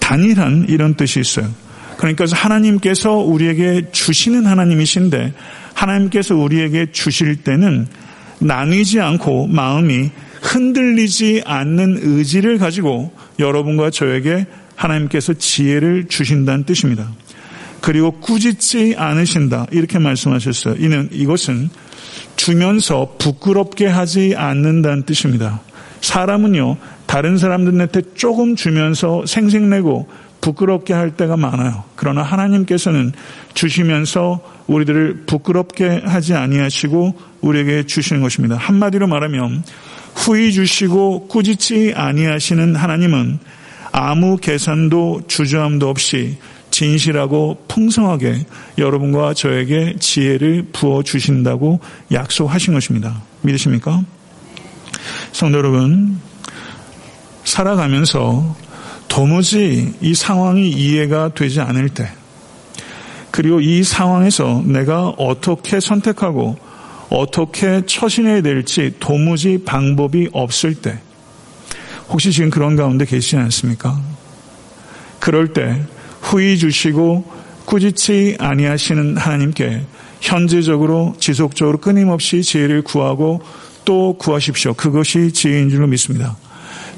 단일한 0.00 0.66
이런 0.68 0.94
뜻이 0.94 1.20
있어요. 1.20 1.48
그러니까 1.96 2.24
하나님께서 2.32 3.12
우리에게 3.12 3.90
주시는 3.92 4.46
하나님이신데 4.46 5.32
하나님께서 5.74 6.34
우리에게 6.34 6.92
주실 6.92 7.36
때는 7.36 7.86
나뉘지 8.38 9.00
않고 9.00 9.46
마음이 9.46 10.10
흔들리지 10.42 11.42
않는 11.46 11.98
의지를 12.02 12.58
가지고 12.58 13.12
여러분과 13.38 13.90
저에게 13.90 14.46
하나님께서 14.76 15.34
지혜를 15.34 16.06
주신다는 16.08 16.64
뜻입니다. 16.64 17.10
그리고 17.80 18.12
꾸짖지 18.12 18.94
않으신다. 18.96 19.66
이렇게 19.70 19.98
말씀하셨어요. 19.98 20.76
이는 20.78 21.08
이것은 21.12 21.70
주면서 22.36 23.16
부끄럽게 23.18 23.86
하지 23.86 24.34
않는다는 24.36 25.04
뜻입니다. 25.04 25.60
사람은요, 26.00 26.76
다른 27.06 27.38
사람들한테 27.38 28.02
조금 28.14 28.56
주면서 28.56 29.24
생색내고 29.26 30.08
부끄럽게 30.44 30.92
할 30.92 31.16
때가 31.16 31.38
많아요. 31.38 31.84
그러나 31.96 32.22
하나님께서는 32.22 33.12
주시면서 33.54 34.40
우리들을 34.66 35.24
부끄럽게 35.24 36.02
하지 36.04 36.34
아니하시고 36.34 37.14
우리에게 37.40 37.86
주시는 37.86 38.20
것입니다. 38.20 38.56
한마디로 38.56 39.06
말하면 39.06 39.64
후히 40.14 40.52
주시고 40.52 41.28
꾸짖지 41.28 41.94
아니하시는 41.96 42.76
하나님은 42.76 43.38
아무 43.90 44.36
계산도 44.36 45.22
주저함도 45.28 45.88
없이 45.88 46.36
진실하고 46.70 47.64
풍성하게 47.66 48.44
여러분과 48.76 49.32
저에게 49.32 49.94
지혜를 49.98 50.66
부어 50.74 51.02
주신다고 51.02 51.80
약속하신 52.12 52.74
것입니다. 52.74 53.22
믿으십니까? 53.40 54.02
성도 55.32 55.56
여러분, 55.56 56.18
살아가면서 57.44 58.56
도무지 59.08 59.94
이 60.00 60.14
상황이 60.14 60.70
이해가 60.70 61.34
되지 61.34 61.60
않을 61.60 61.88
때, 61.90 62.08
그리고 63.30 63.60
이 63.60 63.82
상황에서 63.82 64.62
내가 64.64 65.08
어떻게 65.08 65.80
선택하고 65.80 66.56
어떻게 67.10 67.82
처신해야 67.86 68.42
될지 68.42 68.94
도무지 69.00 69.62
방법이 69.64 70.28
없을 70.32 70.74
때, 70.74 70.98
혹시 72.08 72.32
지금 72.32 72.50
그런 72.50 72.76
가운데 72.76 73.04
계시지 73.04 73.36
않습니까? 73.36 74.00
그럴 75.20 75.52
때 75.52 75.82
후이 76.20 76.58
주시고 76.58 77.24
꾸짖지 77.64 78.36
아니하시는 78.38 79.16
하나님께 79.16 79.86
현재적으로 80.20 81.14
지속적으로 81.18 81.78
끊임없이 81.78 82.42
지혜를 82.42 82.82
구하고 82.82 83.42
또 83.84 84.16
구하십시오. 84.18 84.74
그것이 84.74 85.32
지혜인 85.32 85.70
줄로 85.70 85.86
믿습니다. 85.86 86.36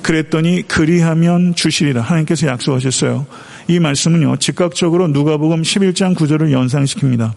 그랬더니 0.03 0.63
그리하면 0.69 1.55
주시리라 1.55 2.03
하나님께서 2.03 2.47
약속하셨어요. 2.47 3.27
이 3.69 3.81
말씀은요. 3.81 4.37
즉각적으로 4.37 5.09
누가복음 5.09 5.63
11장 5.63 6.15
9절을 6.15 6.53
연상시킵니다. 6.53 7.33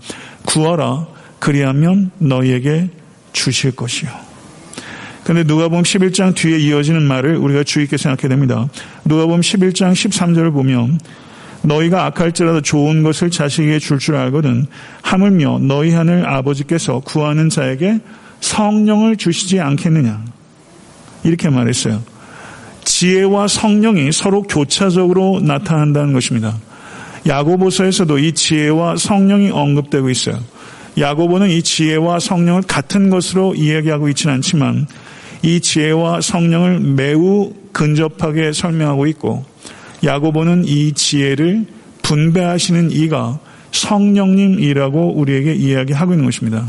구하라 0.45 1.07
그리하면 1.39 2.11
너희에게 2.19 2.89
주실 3.33 3.71
것이요. 3.71 4.09
근데 5.23 5.43
누가복음 5.43 5.83
11장 5.83 6.35
뒤에 6.35 6.57
이어지는 6.57 7.03
말을 7.03 7.35
우리가 7.35 7.63
주의 7.63 7.85
있게 7.85 7.97
생각해야 7.97 8.29
됩니다. 8.29 8.67
누가복음 9.05 9.41
11장 9.41 9.93
13절을 9.93 10.53
보면 10.53 10.99
너희가 11.61 12.05
악할지라도 12.05 12.61
좋은 12.61 13.03
것을 13.03 13.29
자식에게 13.29 13.79
줄줄 13.79 13.99
줄 13.99 14.15
알거든 14.15 14.65
하물며 15.01 15.59
너희 15.59 15.91
하늘 15.91 16.27
아버지께서 16.27 16.99
구하는 17.01 17.49
자에게 17.49 17.99
성령을 18.41 19.17
주시지 19.17 19.59
않겠느냐 19.59 20.23
이렇게 21.23 21.49
말했어요. 21.49 22.01
지혜와 22.89 23.47
성령이 23.47 24.11
서로 24.11 24.41
교차적으로 24.41 25.39
나타난다는 25.43 26.11
것입니다. 26.11 26.57
야고보서에서도 27.27 28.17
이 28.17 28.33
지혜와 28.33 28.97
성령이 28.97 29.51
언급되고 29.51 30.09
있어요. 30.09 30.39
야고보는 30.97 31.51
이 31.51 31.61
지혜와 31.61 32.19
성령을 32.19 32.63
같은 32.63 33.11
것으로 33.11 33.53
이야기하고 33.53 34.09
있지는 34.09 34.35
않지만 34.35 34.87
이 35.43 35.61
지혜와 35.61 36.21
성령을 36.21 36.79
매우 36.79 37.53
근접하게 37.71 38.53
설명하고 38.53 39.05
있고 39.07 39.45
야고보는 40.03 40.65
이 40.65 40.91
지혜를 40.93 41.67
분배하시는 42.01 42.89
이가 42.91 43.37
성령님이라고 43.71 45.13
우리에게 45.13 45.53
이야기하고 45.53 46.13
있는 46.13 46.25
것입니다. 46.25 46.67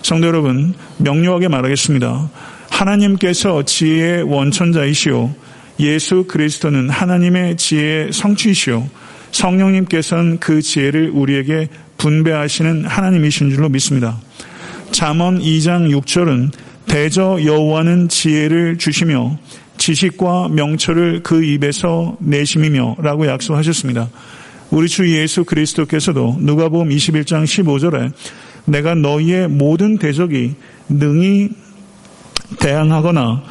성도 0.00 0.26
여러분, 0.28 0.72
명료하게 0.96 1.48
말하겠습니다. 1.48 2.30
하나님께서 2.70 3.64
지혜의 3.64 4.22
원천자이시오. 4.22 5.41
예수 5.80 6.24
그리스도는 6.24 6.90
하나님의 6.90 7.56
지혜의 7.56 8.12
성취이시오. 8.12 8.86
성령님께서는 9.32 10.38
그 10.38 10.60
지혜를 10.60 11.10
우리에게 11.10 11.68
분배하시는 11.98 12.84
하나님이신 12.84 13.50
줄로 13.50 13.68
믿습니다. 13.68 14.20
잠언 14.90 15.40
2장 15.40 15.88
6절은 16.00 16.52
대저 16.86 17.38
여호와는 17.44 18.08
지혜를 18.08 18.76
주시며 18.76 19.38
지식과 19.78 20.48
명철을 20.50 21.22
그 21.22 21.42
입에서 21.42 22.16
내심이며 22.20 22.96
라고 22.98 23.26
약속하셨습니다. 23.26 24.10
우리 24.70 24.88
주 24.88 25.10
예수 25.16 25.44
그리스도께서도 25.44 26.36
누가복음 26.40 26.88
21장 26.90 27.44
15절에 27.44 28.12
내가 28.64 28.94
너희의 28.94 29.48
모든 29.48 29.98
대적이 29.98 30.54
능히 30.88 31.50
대항하거나 32.58 33.42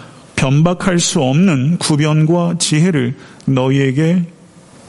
변박할 0.41 0.97
수 0.97 1.21
없는 1.21 1.77
구변과 1.77 2.55
지혜를 2.57 3.15
너희에게 3.45 4.25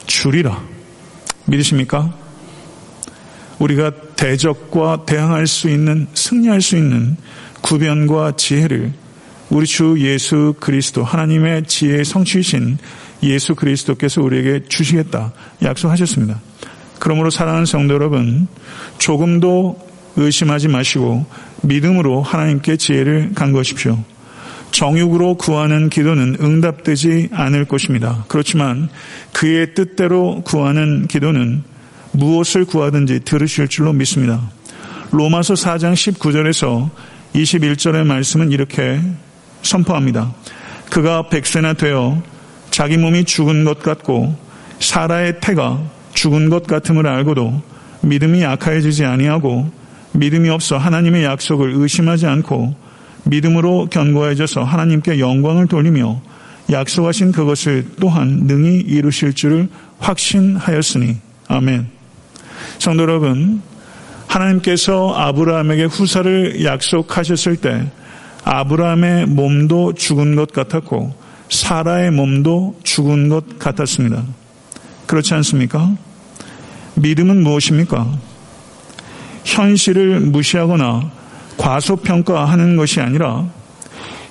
주리라. 0.07 0.63
믿으십니까? 1.45 2.11
우리가 3.59 3.91
대적과 4.15 5.05
대항할 5.05 5.45
수 5.45 5.69
있는, 5.69 6.07
승리할 6.15 6.59
수 6.59 6.75
있는 6.75 7.17
구변과 7.61 8.35
지혜를 8.35 8.93
우리 9.51 9.67
주 9.67 9.95
예수 9.99 10.55
그리스도, 10.59 11.03
하나님의 11.03 11.65
지혜의 11.67 12.03
성취이신 12.03 12.79
예수 13.21 13.53
그리스도께서 13.53 14.23
우리에게 14.23 14.65
주시겠다 14.67 15.33
약속하셨습니다. 15.61 16.41
그러므로 16.97 17.29
사랑하는 17.29 17.67
성도 17.67 17.93
여러분, 17.93 18.47
조금도 18.97 19.79
의심하지 20.15 20.67
마시고 20.67 21.27
믿음으로 21.61 22.23
하나님께 22.23 22.77
지혜를 22.77 23.33
간구하십시오. 23.35 24.12
정육으로 24.73 25.35
구하는 25.35 25.87
기도는 25.87 26.37
응답되지 26.41 27.29
않을 27.31 27.65
것입니다. 27.65 28.25
그렇지만 28.27 28.89
그의 29.31 29.75
뜻대로 29.75 30.41
구하는 30.43 31.07
기도는 31.07 31.63
무엇을 32.11 32.65
구하든지 32.65 33.21
들으실 33.21 33.67
줄로 33.67 33.93
믿습니다. 33.93 34.41
로마서 35.11 35.53
4장 35.53 35.93
19절에서 35.93 36.89
21절의 37.35 38.03
말씀은 38.05 38.51
이렇게 38.51 38.99
선포합니다. 39.61 40.33
그가 40.89 41.29
백세나 41.29 41.73
되어 41.73 42.21
자기 42.71 42.97
몸이 42.97 43.25
죽은 43.25 43.65
것 43.65 43.79
같고 43.79 44.35
사라의 44.79 45.39
태가 45.39 45.83
죽은 46.15 46.49
것 46.49 46.65
같음을 46.65 47.05
알고도 47.05 47.61
믿음이 48.01 48.41
약해지지 48.41 49.05
아니하고 49.05 49.71
믿음이 50.13 50.49
없어 50.49 50.77
하나님의 50.77 51.23
약속을 51.25 51.73
의심하지 51.75 52.25
않고 52.25 52.82
믿음으로 53.25 53.87
견고해져서 53.89 54.63
하나님께 54.63 55.19
영광을 55.19 55.67
돌리며 55.67 56.21
약속하신 56.71 57.31
그것을 57.31 57.87
또한 57.99 58.41
능히 58.43 58.79
이루실 58.79 59.33
줄을 59.33 59.69
확신하였으니 59.99 61.17
아멘. 61.47 61.87
성도 62.79 63.03
여러분, 63.03 63.61
하나님께서 64.27 65.13
아브라함에게 65.13 65.85
후사를 65.85 66.63
약속하셨을 66.63 67.57
때 67.57 67.91
아브라함의 68.43 69.27
몸도 69.27 69.93
죽은 69.93 70.35
것 70.35 70.51
같았고 70.51 71.15
사라의 71.49 72.11
몸도 72.11 72.79
죽은 72.83 73.29
것 73.29 73.59
같았습니다. 73.59 74.23
그렇지 75.05 75.33
않습니까? 75.35 75.95
믿음은 76.95 77.43
무엇입니까? 77.43 78.07
현실을 79.45 80.19
무시하거나 80.21 81.11
과소평가하는 81.57 82.75
것이 82.75 83.01
아니라 83.01 83.47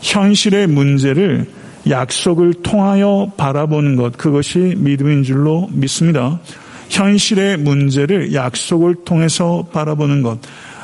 현실의 0.00 0.66
문제를 0.66 1.46
약속을 1.88 2.54
통하여 2.62 3.32
바라보는 3.36 3.96
것, 3.96 4.16
그것이 4.16 4.74
믿음인 4.76 5.22
줄로 5.22 5.68
믿습니다. 5.72 6.40
현실의 6.88 7.56
문제를 7.56 8.34
약속을 8.34 9.04
통해서 9.04 9.66
바라보는 9.72 10.22
것. 10.22 10.38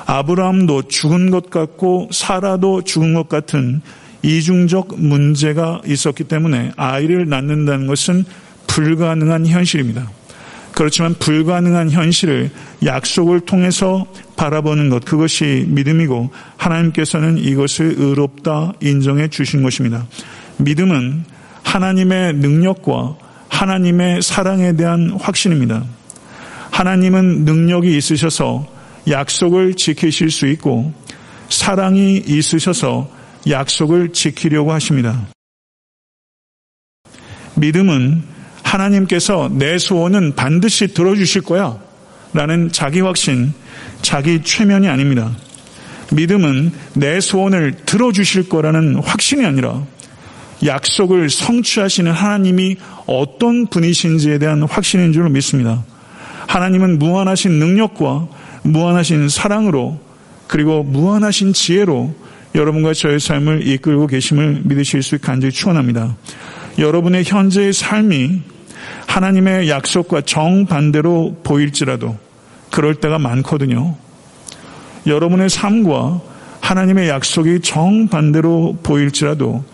아브라함도 0.07 0.89
죽은 0.89 1.31
것 1.31 1.51
같고 1.51 2.09
사라도 2.13 2.83
죽은 2.83 3.13
것 3.15 3.29
같은 3.29 3.83
이중적 4.23 4.99
문제가 4.99 5.83
있었기 5.87 6.25
때문에 6.25 6.73
아이를 6.77 7.29
낳는다는 7.29 7.87
것은 7.87 8.25
불가능한 8.67 9.47
현실입니다. 9.47 10.11
그렇지만 10.79 11.13
불가능한 11.15 11.91
현실을 11.91 12.53
약속을 12.85 13.41
통해서 13.41 14.07
바라보는 14.37 14.91
것, 14.91 15.05
그것이 15.05 15.65
믿음이고 15.67 16.31
하나님께서는 16.57 17.39
이것을 17.39 17.97
의롭다 17.99 18.75
인정해 18.81 19.27
주신 19.27 19.65
것입니다. 19.65 20.07
믿음은 20.59 21.25
하나님의 21.65 22.35
능력과 22.35 23.17
하나님의 23.49 24.23
사랑에 24.23 24.77
대한 24.77 25.11
확신입니다. 25.21 25.83
하나님은 26.71 27.45
능력이 27.45 27.97
있으셔서 27.97 28.65
약속을 29.09 29.75
지키실 29.75 30.31
수 30.31 30.47
있고 30.47 30.93
사랑이 31.49 32.19
있으셔서 32.19 33.11
약속을 33.49 34.13
지키려고 34.13 34.71
하십니다. 34.71 35.27
믿음은 37.57 38.38
하나님께서 38.69 39.51
내 39.53 39.79
소원은 39.79 40.35
반드시 40.35 40.89
들어주실 40.89 41.43
거야. 41.43 41.79
라는 42.35 42.71
자기 42.71 43.01
확신, 43.01 43.55
자기 44.03 44.43
최면이 44.43 44.87
아닙니다. 44.87 45.35
믿음은 46.13 46.73
내 46.95 47.21
소원을 47.21 47.73
들어주실 47.87 48.49
거라는 48.49 48.97
확신이 48.97 49.45
아니라 49.45 49.83
약속을 50.65 51.31
성취하시는 51.31 52.11
하나님이 52.11 52.77
어떤 53.07 53.67
분이신지에 53.67 54.39
대한 54.39 54.63
확신인 54.63 55.13
줄 55.13 55.29
믿습니다. 55.31 55.85
하나님은 56.47 56.99
무한하신 56.99 57.53
능력과 57.53 58.29
무한하신 58.63 59.29
사랑으로 59.29 60.01
그리고 60.47 60.83
무한하신 60.83 61.53
지혜로 61.53 62.15
여러분과 62.55 62.95
저의 62.95 63.21
삶을 63.21 63.67
이끌고 63.67 64.07
계심을 64.07 64.63
믿으실 64.65 65.03
수 65.03 65.19
간절히 65.19 65.53
축원합니다. 65.53 66.17
여러분의 66.79 67.25
현재의 67.25 67.73
삶이 67.73 68.41
하나님의 69.09 69.69
약속과 69.69 70.21
정반대로 70.21 71.39
보일지라도 71.43 72.17
그럴 72.71 72.95
때가 72.95 73.19
많거든요. 73.19 73.97
여러분의 75.07 75.49
삶과 75.49 76.21
하나님의 76.61 77.09
약속이 77.09 77.61
정반대로 77.61 78.79
보일지라도 78.83 79.65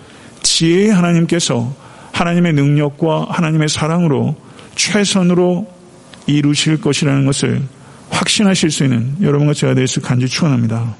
지혜의 0.43 0.91
하나님께서 0.93 1.75
하나님의 2.13 2.53
능력과 2.53 3.27
하나님의 3.29 3.69
사랑으로 3.69 4.37
최선으로 4.77 5.67
이루실 6.27 6.81
것이라는 6.81 7.27
것을 7.27 7.63
확신하실 8.11 8.71
수 8.71 8.85
있는 8.85 9.17
여러분과 9.21 9.53
제가 9.55 9.75
될수 9.75 10.01
간절히 10.01 10.31
축원합니다. 10.31 10.95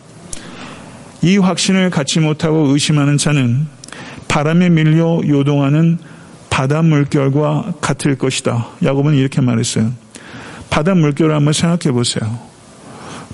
이 1.23 1.39
확신을 1.39 1.91
갖지 1.91 2.19
못하고 2.19 2.67
의심하는 2.73 3.17
자는 3.17 3.67
바람에 4.27 4.69
밀려 4.71 5.21
요동하는 5.27 5.99
바다 6.55 6.83
물결과 6.83 7.75
같을 7.81 8.17
것이다. 8.17 8.69
야곱은 8.85 9.17
이렇게 9.17 9.41
말했어요. 9.41 9.91
바다 10.71 10.95
물결을 10.95 11.35
한번 11.35 11.53
생각해 11.53 11.93
보세요. 11.93 12.39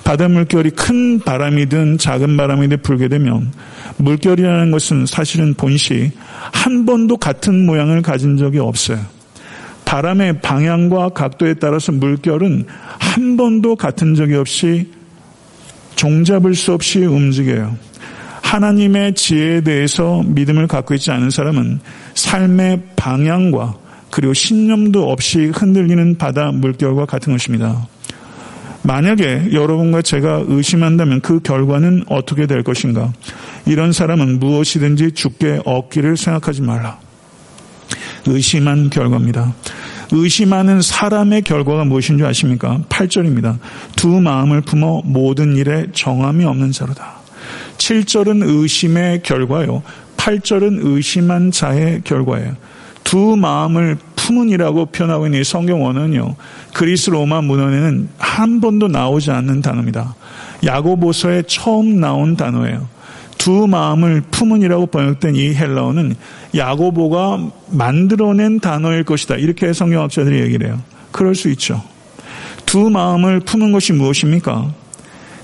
바다 0.04 0.26
물결이 0.26 0.70
큰 0.70 1.20
바람이든 1.20 1.98
작은 1.98 2.38
바람이든 2.38 2.80
불게 2.80 3.08
되면 3.08 3.52
물결이라는 3.98 4.70
것은 4.70 5.04
사실은 5.04 5.52
본시 5.52 6.12
한 6.50 6.86
번도 6.86 7.18
같은 7.18 7.66
모양을 7.66 8.00
가진 8.00 8.38
적이 8.38 8.60
없어요. 8.60 9.00
바람의 9.84 10.40
방향과 10.40 11.10
각도에 11.10 11.54
따라서 11.60 11.92
물결은 11.92 12.64
한 12.98 13.36
번도 13.36 13.76
같은 13.76 14.14
적이 14.14 14.36
없이 14.36 14.90
종잡을 15.94 16.54
수 16.54 16.72
없이 16.72 17.00
움직여요. 17.00 17.76
하나님의 18.50 19.14
지혜에 19.14 19.60
대해서 19.60 20.22
믿음을 20.24 20.66
갖고 20.66 20.94
있지 20.94 21.10
않은 21.12 21.30
사람은 21.30 21.80
삶의 22.20 22.82
방향과 22.96 23.74
그리고 24.10 24.34
신념도 24.34 25.10
없이 25.10 25.46
흔들리는 25.46 26.18
바다 26.18 26.50
물결과 26.52 27.06
같은 27.06 27.32
것입니다. 27.32 27.86
만약에 28.82 29.52
여러분과 29.52 30.02
제가 30.02 30.44
의심한다면 30.46 31.20
그 31.20 31.40
결과는 31.40 32.04
어떻게 32.08 32.46
될 32.46 32.62
것인가? 32.62 33.12
이런 33.66 33.92
사람은 33.92 34.38
무엇이든지 34.38 35.12
죽게 35.12 35.60
얻기를 35.64 36.16
생각하지 36.16 36.62
말라. 36.62 36.98
의심한 38.26 38.90
결과입니다. 38.90 39.54
의심하는 40.12 40.82
사람의 40.82 41.42
결과가 41.42 41.84
무엇인 41.84 42.18
줄 42.18 42.26
아십니까? 42.26 42.82
8절입니다. 42.88 43.58
두 43.96 44.08
마음을 44.20 44.60
품어 44.62 45.02
모든 45.04 45.56
일에 45.56 45.86
정함이 45.92 46.44
없는 46.44 46.72
자로다. 46.72 47.20
7절은 47.78 48.42
의심의 48.44 49.22
결과요. 49.22 49.82
8절은 50.20 50.80
의심한 50.82 51.50
자의 51.50 52.02
결과예요. 52.04 52.54
두 53.04 53.36
마음을 53.36 53.96
품은이라고 54.16 54.86
표현하고 54.86 55.26
있는 55.26 55.40
이 55.40 55.44
성경 55.44 55.82
원어는요. 55.82 56.36
그리스 56.74 57.08
로마 57.08 57.40
문헌에는 57.40 58.08
한 58.18 58.60
번도 58.60 58.88
나오지 58.88 59.30
않는 59.30 59.62
단어입니다. 59.62 60.14
야고보서에 60.64 61.44
처음 61.46 62.00
나온 62.00 62.36
단어예요. 62.36 62.86
두 63.38 63.66
마음을 63.66 64.22
품은이라고 64.30 64.86
번역된 64.88 65.36
이 65.36 65.54
헬라어는 65.54 66.14
야고보가 66.54 67.50
만들어낸 67.70 68.60
단어일 68.60 69.04
것이다. 69.04 69.36
이렇게 69.36 69.72
성경학자들이 69.72 70.40
얘기를 70.40 70.66
해요. 70.66 70.82
그럴 71.10 71.34
수 71.34 71.48
있죠. 71.48 71.82
두 72.66 72.90
마음을 72.90 73.40
품은 73.40 73.72
것이 73.72 73.94
무엇입니까? 73.94 74.70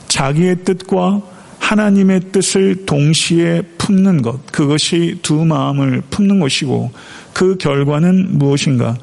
자기의 0.08 0.64
뜻과 0.64 1.22
하나님의 1.66 2.20
뜻을 2.30 2.86
동시에 2.86 3.62
품는 3.76 4.22
것. 4.22 4.46
그것이 4.52 5.18
두 5.22 5.44
마음을 5.44 6.00
품는 6.10 6.38
것이고 6.38 6.92
그 7.32 7.56
결과는 7.56 8.38
무엇인가? 8.38 8.96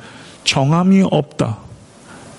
정함이 0.46 1.04
없다. 1.12 1.58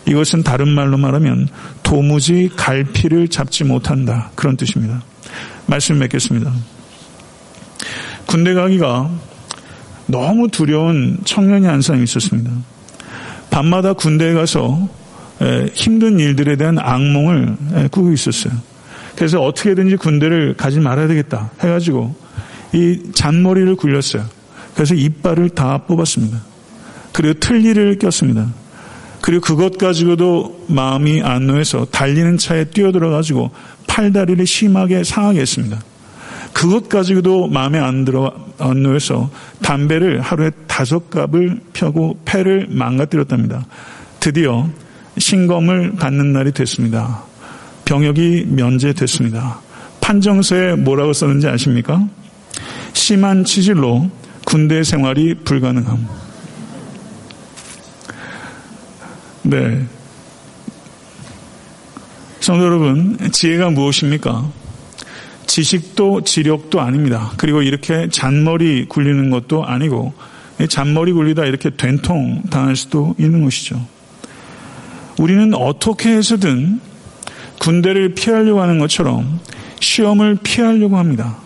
이것은 0.06 0.42
다른 0.42 0.68
말로 0.68 0.96
말하면 0.96 1.48
도무지 1.82 2.48
갈피를 2.56 3.28
잡지 3.28 3.64
못한다. 3.64 4.30
그런 4.34 4.56
뜻입니다. 4.56 5.02
말씀 5.66 5.98
맺겠습니다. 5.98 6.50
군대 8.24 8.54
가기가 8.54 9.10
너무 10.06 10.48
두려운 10.48 11.18
청년이 11.24 11.66
한 11.66 11.82
사람이 11.82 12.04
있었습니다. 12.04 12.50
밤마다 13.50 13.92
군대에 13.92 14.32
가서 14.32 14.88
힘든 15.74 16.18
일들에 16.18 16.56
대한 16.56 16.78
악몽을 16.78 17.90
꾸고 17.90 18.10
있었어요. 18.12 18.54
그래서 19.16 19.40
어떻게든지 19.40 19.96
군대를 19.96 20.54
가지 20.56 20.80
말아야 20.80 21.06
되겠다 21.06 21.50
해가지고 21.60 22.14
이 22.72 23.12
잔머리를 23.14 23.76
굴렸어요. 23.76 24.24
그래서 24.74 24.94
이빨을 24.94 25.50
다 25.50 25.78
뽑았습니다. 25.78 26.40
그리고 27.12 27.38
틀니를 27.38 27.98
꼈습니다. 27.98 28.46
그리고 29.20 29.40
그것 29.40 29.78
가지고도 29.78 30.66
마음이 30.68 31.22
안 31.22 31.46
놓여서 31.46 31.86
달리는 31.86 32.36
차에 32.36 32.64
뛰어들어가지고 32.64 33.50
팔다리를 33.86 34.44
심하게 34.46 35.04
상하게 35.04 35.40
했습니다. 35.40 35.80
그것 36.52 36.88
가지고도 36.88 37.48
마음에 37.48 37.78
안 37.78 38.04
들어, 38.04 38.32
안 38.58 38.82
놓여서 38.82 39.30
담배를 39.62 40.20
하루에 40.20 40.50
다섯 40.66 41.08
갑을 41.10 41.60
펴고 41.72 42.18
폐를 42.24 42.66
망가뜨렸답니다. 42.68 43.64
드디어 44.20 44.68
신검을 45.18 45.94
받는 45.96 46.32
날이 46.32 46.52
됐습니다. 46.52 47.22
병역이 47.84 48.46
면제됐습니다. 48.48 49.60
판정서에 50.00 50.76
뭐라고 50.76 51.12
썼는지 51.12 51.48
아십니까? 51.48 52.06
심한 52.92 53.44
치질로 53.44 54.10
군대 54.44 54.82
생활이 54.82 55.34
불가능함. 55.34 56.06
네. 59.42 59.86
성도 62.40 62.64
여러분, 62.64 63.18
지혜가 63.32 63.70
무엇입니까? 63.70 64.50
지식도 65.46 66.24
지력도 66.24 66.80
아닙니다. 66.80 67.32
그리고 67.36 67.62
이렇게 67.62 68.08
잔머리 68.10 68.86
굴리는 68.86 69.30
것도 69.30 69.64
아니고, 69.64 70.12
잔머리 70.68 71.12
굴리다 71.12 71.44
이렇게 71.46 71.70
된통 71.70 72.42
당할 72.50 72.76
수도 72.76 73.14
있는 73.18 73.44
것이죠. 73.44 73.84
우리는 75.18 75.54
어떻게 75.54 76.10
해서든 76.10 76.80
군대를 77.58 78.14
피하려고 78.14 78.60
하는 78.60 78.78
것처럼 78.78 79.40
시험을 79.80 80.38
피하려고 80.42 80.96
합니다. 80.96 81.38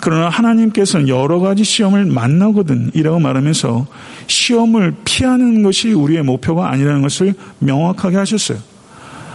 그러나 0.00 0.28
하나님께서는 0.28 1.08
여러 1.08 1.40
가지 1.40 1.64
시험을 1.64 2.04
만나거든 2.04 2.92
이라고 2.94 3.18
말하면서 3.18 3.86
시험을 4.26 4.94
피하는 5.04 5.62
것이 5.62 5.92
우리의 5.92 6.22
목표가 6.22 6.70
아니라는 6.70 7.02
것을 7.02 7.34
명확하게 7.58 8.16
하셨어요. 8.16 8.58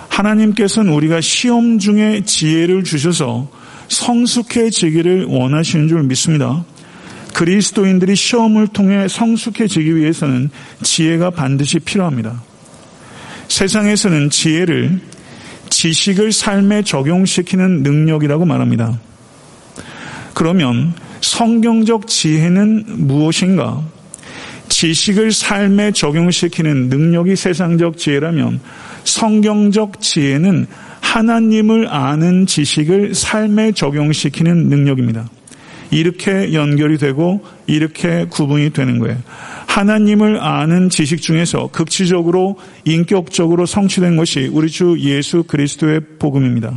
하나님께서는 0.07 0.93
우리가 0.93 1.21
시험 1.21 1.79
중에 1.79 2.21
지혜를 2.25 2.83
주셔서 2.83 3.49
성숙해지기를 3.87 5.25
원하시는 5.25 5.87
줄 5.87 6.03
믿습니다. 6.03 6.63
그리스도인들이 7.33 8.15
시험을 8.15 8.67
통해 8.67 9.07
성숙해지기 9.07 9.95
위해서는 9.95 10.49
지혜가 10.83 11.31
반드시 11.31 11.79
필요합니다. 11.79 12.41
세상에서는 13.47 14.29
지혜를 14.29 15.01
지식을 15.71 16.31
삶에 16.31 16.83
적용시키는 16.83 17.81
능력이라고 17.81 18.45
말합니다. 18.45 18.99
그러면 20.35 20.93
성경적 21.21 22.07
지혜는 22.07 23.07
무엇인가? 23.07 23.81
지식을 24.69 25.31
삶에 25.31 25.91
적용시키는 25.91 26.89
능력이 26.89 27.35
세상적 27.35 27.97
지혜라면 27.97 28.59
성경적 29.03 29.99
지혜는 30.01 30.67
하나님을 31.01 31.87
아는 31.89 32.45
지식을 32.45 33.15
삶에 33.15 33.71
적용시키는 33.73 34.69
능력입니다. 34.69 35.29
이렇게 35.91 36.53
연결이 36.53 36.97
되고 36.97 37.43
이렇게 37.67 38.25
구분이 38.29 38.71
되는 38.71 38.97
거예요. 38.99 39.17
하나님을 39.67 40.41
아는 40.41 40.89
지식 40.89 41.21
중에서 41.21 41.69
극치적으로 41.71 42.57
인격적으로 42.85 43.65
성취된 43.65 44.17
것이 44.17 44.49
우리 44.51 44.69
주 44.69 44.97
예수 44.99 45.43
그리스도의 45.43 46.01
복음입니다. 46.19 46.73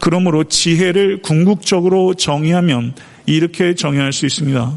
그러므로 0.00 0.44
지혜를 0.44 1.22
궁극적으로 1.22 2.14
정의하면 2.14 2.94
이렇게 3.26 3.74
정의할 3.74 4.12
수 4.12 4.26
있습니다. 4.26 4.72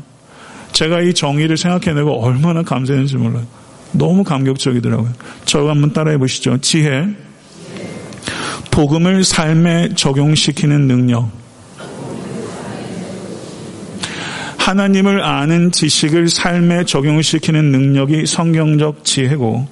제가 0.72 1.02
이 1.02 1.14
정의를 1.14 1.58
생각해내고 1.58 2.22
얼마나 2.22 2.62
감사했는지 2.62 3.16
몰라요. 3.16 3.46
너무 3.94 4.24
감격적이더라고요. 4.24 5.14
저가 5.46 5.72
한번 5.72 5.94
따라해 5.94 6.18
보시죠. 6.18 6.58
지혜, 6.60 7.08
복음을 8.72 9.24
삶에 9.24 9.96
적용시키는 9.96 10.88
능력, 10.88 11.32
하나님을 14.66 15.24
아는 15.24 15.72
지식을 15.72 16.28
삶에 16.28 16.86
적용시키는 16.86 17.66
능력이 17.66 18.26
성경적 18.26 19.06
지혜고 19.06 19.68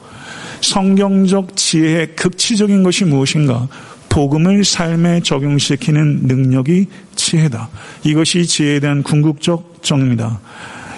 성경적 0.61 1.57
지혜의 1.57 2.15
극치적인 2.15 2.83
것이 2.83 3.03
무엇인가? 3.03 3.67
복음을 4.09 4.63
삶에 4.63 5.21
적용시키는 5.21 6.27
능력이 6.27 6.85
지혜다. 7.15 7.69
이것이 8.03 8.45
지혜에 8.45 8.79
대한 8.81 9.01
궁극적 9.01 9.79
정입니다. 9.81 10.39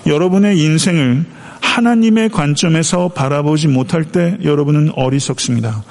여러분의 0.06 0.60
인생을 0.60 1.24
하나님의 1.62 2.32
관점에서 2.32 3.08
바라보지 3.08 3.70
못할 3.70 4.04
때 4.04 4.36
여러분은 4.43 4.91
어리석습니다. 4.93 5.86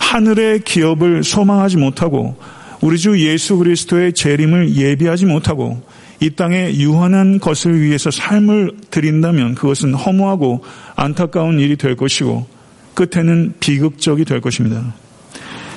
하늘의 0.00 0.64
기업을 0.64 1.24
소망하지 1.24 1.78
못하고 1.78 2.36
우리 2.82 2.98
주 2.98 3.18
예수 3.26 3.56
그리스도의 3.56 4.12
재림을 4.12 4.76
예비하지 4.76 5.24
못하고 5.24 5.80
이 6.20 6.30
땅에 6.30 6.74
유한한 6.74 7.38
것을 7.38 7.80
위해서 7.80 8.10
삶을 8.10 8.72
드린다면 8.90 9.54
그것은 9.54 9.94
허무하고 9.94 10.64
안타까운 10.96 11.60
일이 11.60 11.76
될 11.76 11.94
것이고 11.96 12.46
끝에는 12.94 13.54
비극적이 13.60 14.24
될 14.24 14.40
것입니다. 14.40 14.94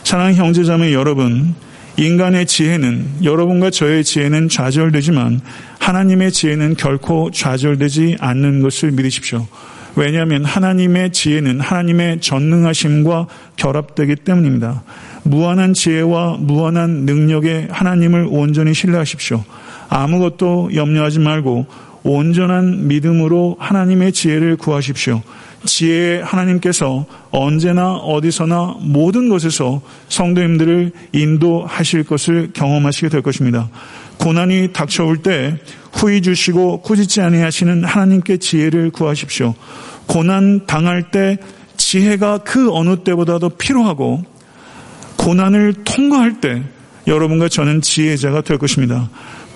사랑하는 0.03 0.35
형제자매 0.35 0.93
여러분, 0.93 1.53
인간의 1.97 2.47
지혜는 2.47 3.23
여러분과 3.23 3.69
저의 3.69 4.03
지혜는 4.03 4.49
좌절되지만 4.49 5.41
하나님의 5.79 6.31
지혜는 6.31 6.75
결코 6.75 7.29
좌절되지 7.29 8.17
않는 8.19 8.61
것을 8.61 8.91
믿으십시오. 8.91 9.45
왜냐하면 9.95 10.45
하나님의 10.45 11.11
지혜는 11.11 11.59
하나님의 11.59 12.21
전능하심과 12.21 13.27
결합되기 13.57 14.15
때문입니다. 14.15 14.83
무한한 15.23 15.73
지혜와 15.73 16.37
무한한 16.39 17.05
능력에 17.05 17.67
하나님을 17.69 18.25
온전히 18.29 18.73
신뢰하십시오. 18.73 19.43
아무것도 19.91 20.71
염려하지 20.73 21.19
말고 21.19 21.65
온전한 22.03 22.87
믿음으로 22.87 23.57
하나님의 23.59 24.13
지혜를 24.13 24.55
구하십시오. 24.55 25.21
지혜 25.65 26.21
하나님께서 26.21 27.05
언제나 27.29 27.93
어디서나 27.93 28.77
모든 28.79 29.29
곳에서 29.29 29.81
성도님들을 30.07 30.91
인도하실 31.11 32.05
것을 32.05 32.51
경험하시게 32.53 33.09
될 33.09 33.21
것입니다. 33.21 33.69
고난이 34.17 34.69
닥쳐올 34.73 35.17
때 35.17 35.59
후이 35.93 36.21
주시고 36.21 36.81
꾸짖지 36.81 37.21
아니하시는 37.21 37.83
하나님께 37.83 38.37
지혜를 38.37 38.91
구하십시오. 38.91 39.53
고난 40.07 40.65
당할 40.65 41.11
때 41.11 41.37
지혜가 41.77 42.39
그 42.39 42.71
어느 42.73 42.95
때보다도 43.03 43.49
필요하고 43.49 44.23
고난을 45.17 45.83
통과할 45.83 46.39
때 46.39 46.63
여러분과 47.07 47.49
저는 47.49 47.81
지혜자가 47.81 48.41
될 48.41 48.57
것입니다. 48.57 49.09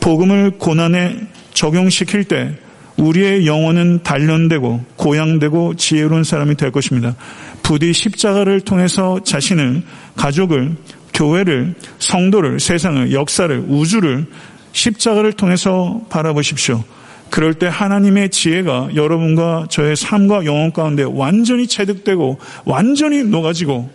복음을 0.06 0.52
고난에 0.60 1.18
적용시킬 1.56 2.26
때 2.26 2.54
우리의 2.96 3.48
영혼은 3.48 4.04
단련되고 4.04 4.86
고양되고 4.98 5.78
지혜로운 5.78 6.24
사람이 6.24 6.58
될 6.58 6.72
것입니다. 6.72 7.16
부디 7.64 7.92
십자가를 7.92 8.62
통해서 8.62 9.20
자신을, 9.24 9.82
가족을, 10.16 10.76
교회를, 11.12 11.74
성도를, 11.98 12.60
세상을, 12.60 13.14
역사를, 13.14 13.66
우주를 13.68 14.28
십자가를 14.74 15.34
통해서 15.34 16.02
바라보십시오. 16.12 16.84
그럴 17.32 17.56
때 17.56 17.66
하나님의 17.66 18.30
지혜가 18.30 18.90
여러분과 18.94 19.66
저의 19.72 19.96
삶과 19.96 20.46
영혼 20.46 20.72
가운데 20.72 21.02
완전히 21.02 21.66
체득되고 21.66 22.38
완전히 22.66 23.24
녹아지고 23.24 23.90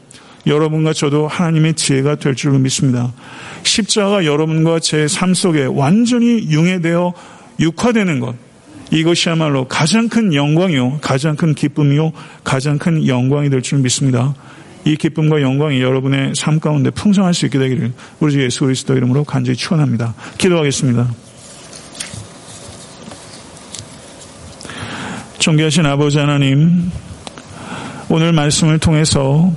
여러분과 0.46 0.92
저도 0.92 1.28
하나님의 1.28 1.74
지혜가 1.74 2.16
될 2.16 2.34
줄로 2.34 2.58
믿습니다. 2.58 3.12
십자가 3.62 4.24
여러분과 4.24 4.80
제 4.80 5.06
삶 5.06 5.34
속에 5.34 5.66
완전히 5.66 6.48
융해되어 6.50 7.12
육화되는 7.60 8.20
것. 8.20 8.34
이것이야말로 8.90 9.68
가장 9.68 10.08
큰 10.08 10.34
영광이요, 10.34 10.98
가장 11.00 11.36
큰 11.36 11.54
기쁨이요, 11.54 12.12
가장 12.42 12.78
큰 12.78 13.06
영광이 13.06 13.50
될 13.50 13.62
줄 13.62 13.78
믿습니다. 13.80 14.34
이 14.84 14.96
기쁨과 14.96 15.42
영광이 15.42 15.80
여러분의 15.82 16.32
삶 16.34 16.58
가운데 16.58 16.90
풍성할 16.90 17.34
수 17.34 17.44
있게 17.46 17.58
되기를 17.58 17.92
우리 18.18 18.32
주 18.32 18.42
예수 18.42 18.64
그리스도 18.64 18.96
이름으로 18.96 19.24
간절히 19.24 19.56
축원합니다. 19.56 20.14
기도하겠습니다. 20.38 21.08
존귀하신 25.38 25.86
아버지 25.86 26.18
하나님, 26.18 26.90
오늘 28.08 28.32
말씀을 28.32 28.78
통해서 28.78 29.52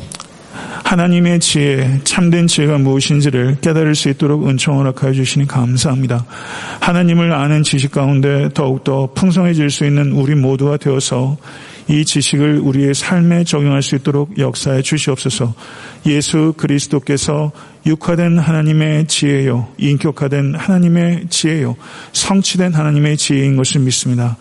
하나님의 0.84 1.40
지혜, 1.40 2.00
참된 2.04 2.48
지혜가 2.48 2.78
무엇인지를 2.78 3.58
깨달을 3.62 3.96
수 3.96 4.10
있도록 4.10 4.48
은총 4.48 4.78
허락하여 4.80 5.14
주시니 5.14 5.48
감사합니다. 5.48 6.26
하나님을 6.82 7.32
아는 7.32 7.64
지식 7.64 7.92
가운데 7.92 8.50
더욱더 8.54 9.10
풍성해질 9.14 9.70
수 9.70 9.86
있는 9.86 10.12
우리 10.12 10.36
모두가 10.36 10.78
되어서 10.78 11.38
이 11.88 12.06
지식을 12.06 12.60
우리의 12.60 12.94
삶에 12.94 13.44
적용할 13.44 13.82
수 13.82 13.96
있도록 13.96 14.38
역사해 14.38 14.82
주시옵소서. 14.82 15.54
예수 16.06 16.54
그리스도께서 16.56 17.52
육화된 17.86 18.38
하나님의 18.38 19.08
지혜요, 19.08 19.68
인격화된 19.78 20.56
하나님의 20.56 21.28
지혜요, 21.30 21.76
성취된 22.14 22.74
하나님의 22.74 23.18
지혜인 23.18 23.58
것을 23.58 23.82
믿습니다. 23.82 24.38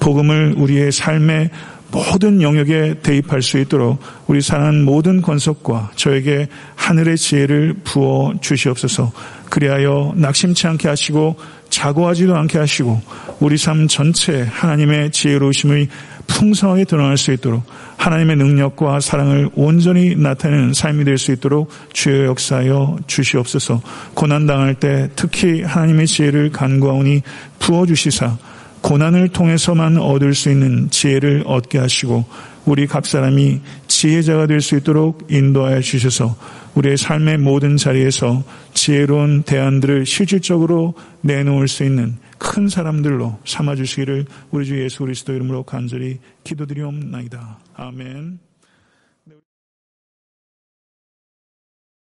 복음을 0.00 0.54
우리의 0.56 0.92
삶에 0.92 1.50
모든 1.96 2.42
영역에 2.42 2.96
대입할 3.02 3.40
수 3.40 3.58
있도록 3.58 3.98
우리 4.26 4.42
사는 4.42 4.84
모든 4.84 5.22
권속과 5.22 5.92
저에게 5.96 6.46
하늘의 6.74 7.16
지혜를 7.16 7.76
부어 7.84 8.34
주시옵소서. 8.42 9.12
그리하여 9.48 10.12
낙심치 10.14 10.66
않게 10.66 10.88
하시고 10.88 11.36
자고하지도 11.70 12.36
않게 12.36 12.58
하시고 12.58 13.00
우리 13.40 13.56
삶 13.56 13.88
전체 13.88 14.42
하나님의 14.42 15.10
지혜로우심의 15.10 15.88
풍성하게 16.26 16.84
드러날 16.84 17.16
수 17.16 17.32
있도록 17.32 17.62
하나님의 17.96 18.36
능력과 18.36 19.00
사랑을 19.00 19.48
온전히 19.54 20.16
나타내는 20.16 20.74
삶이 20.74 21.04
될 21.04 21.16
수 21.16 21.32
있도록 21.32 21.70
주여 21.94 22.26
역사하여 22.26 22.98
주시옵소서. 23.06 23.80
고난 24.12 24.46
당할 24.46 24.74
때 24.74 25.08
특히 25.16 25.62
하나님의 25.62 26.06
지혜를 26.06 26.50
간구하오니 26.52 27.22
부어 27.58 27.86
주시사 27.86 28.36
고난을 28.86 29.30
통해서만 29.30 29.96
얻을 29.96 30.32
수 30.32 30.48
있는 30.48 30.88
지혜를 30.90 31.42
얻게 31.44 31.78
하시고 31.78 32.24
우리 32.66 32.86
각 32.86 33.04
사람이 33.04 33.60
지혜자가 33.88 34.46
될 34.46 34.60
수 34.60 34.76
있도록 34.76 35.26
인도하여 35.28 35.80
주셔서 35.80 36.36
우리의 36.76 36.96
삶의 36.96 37.38
모든 37.38 37.76
자리에서 37.76 38.44
지혜로운 38.74 39.42
대안들을 39.42 40.06
실질적으로 40.06 40.94
내놓을 41.22 41.66
수 41.66 41.82
있는 41.82 42.14
큰 42.38 42.68
사람들로 42.68 43.40
삼아 43.44 43.74
주시기를 43.74 44.26
우리 44.52 44.66
주 44.66 44.80
예수 44.80 45.00
그리스도 45.00 45.32
이름으로 45.32 45.64
간절히 45.64 46.18
기도드리옵나이다. 46.44 47.58
아멘. 47.74 48.45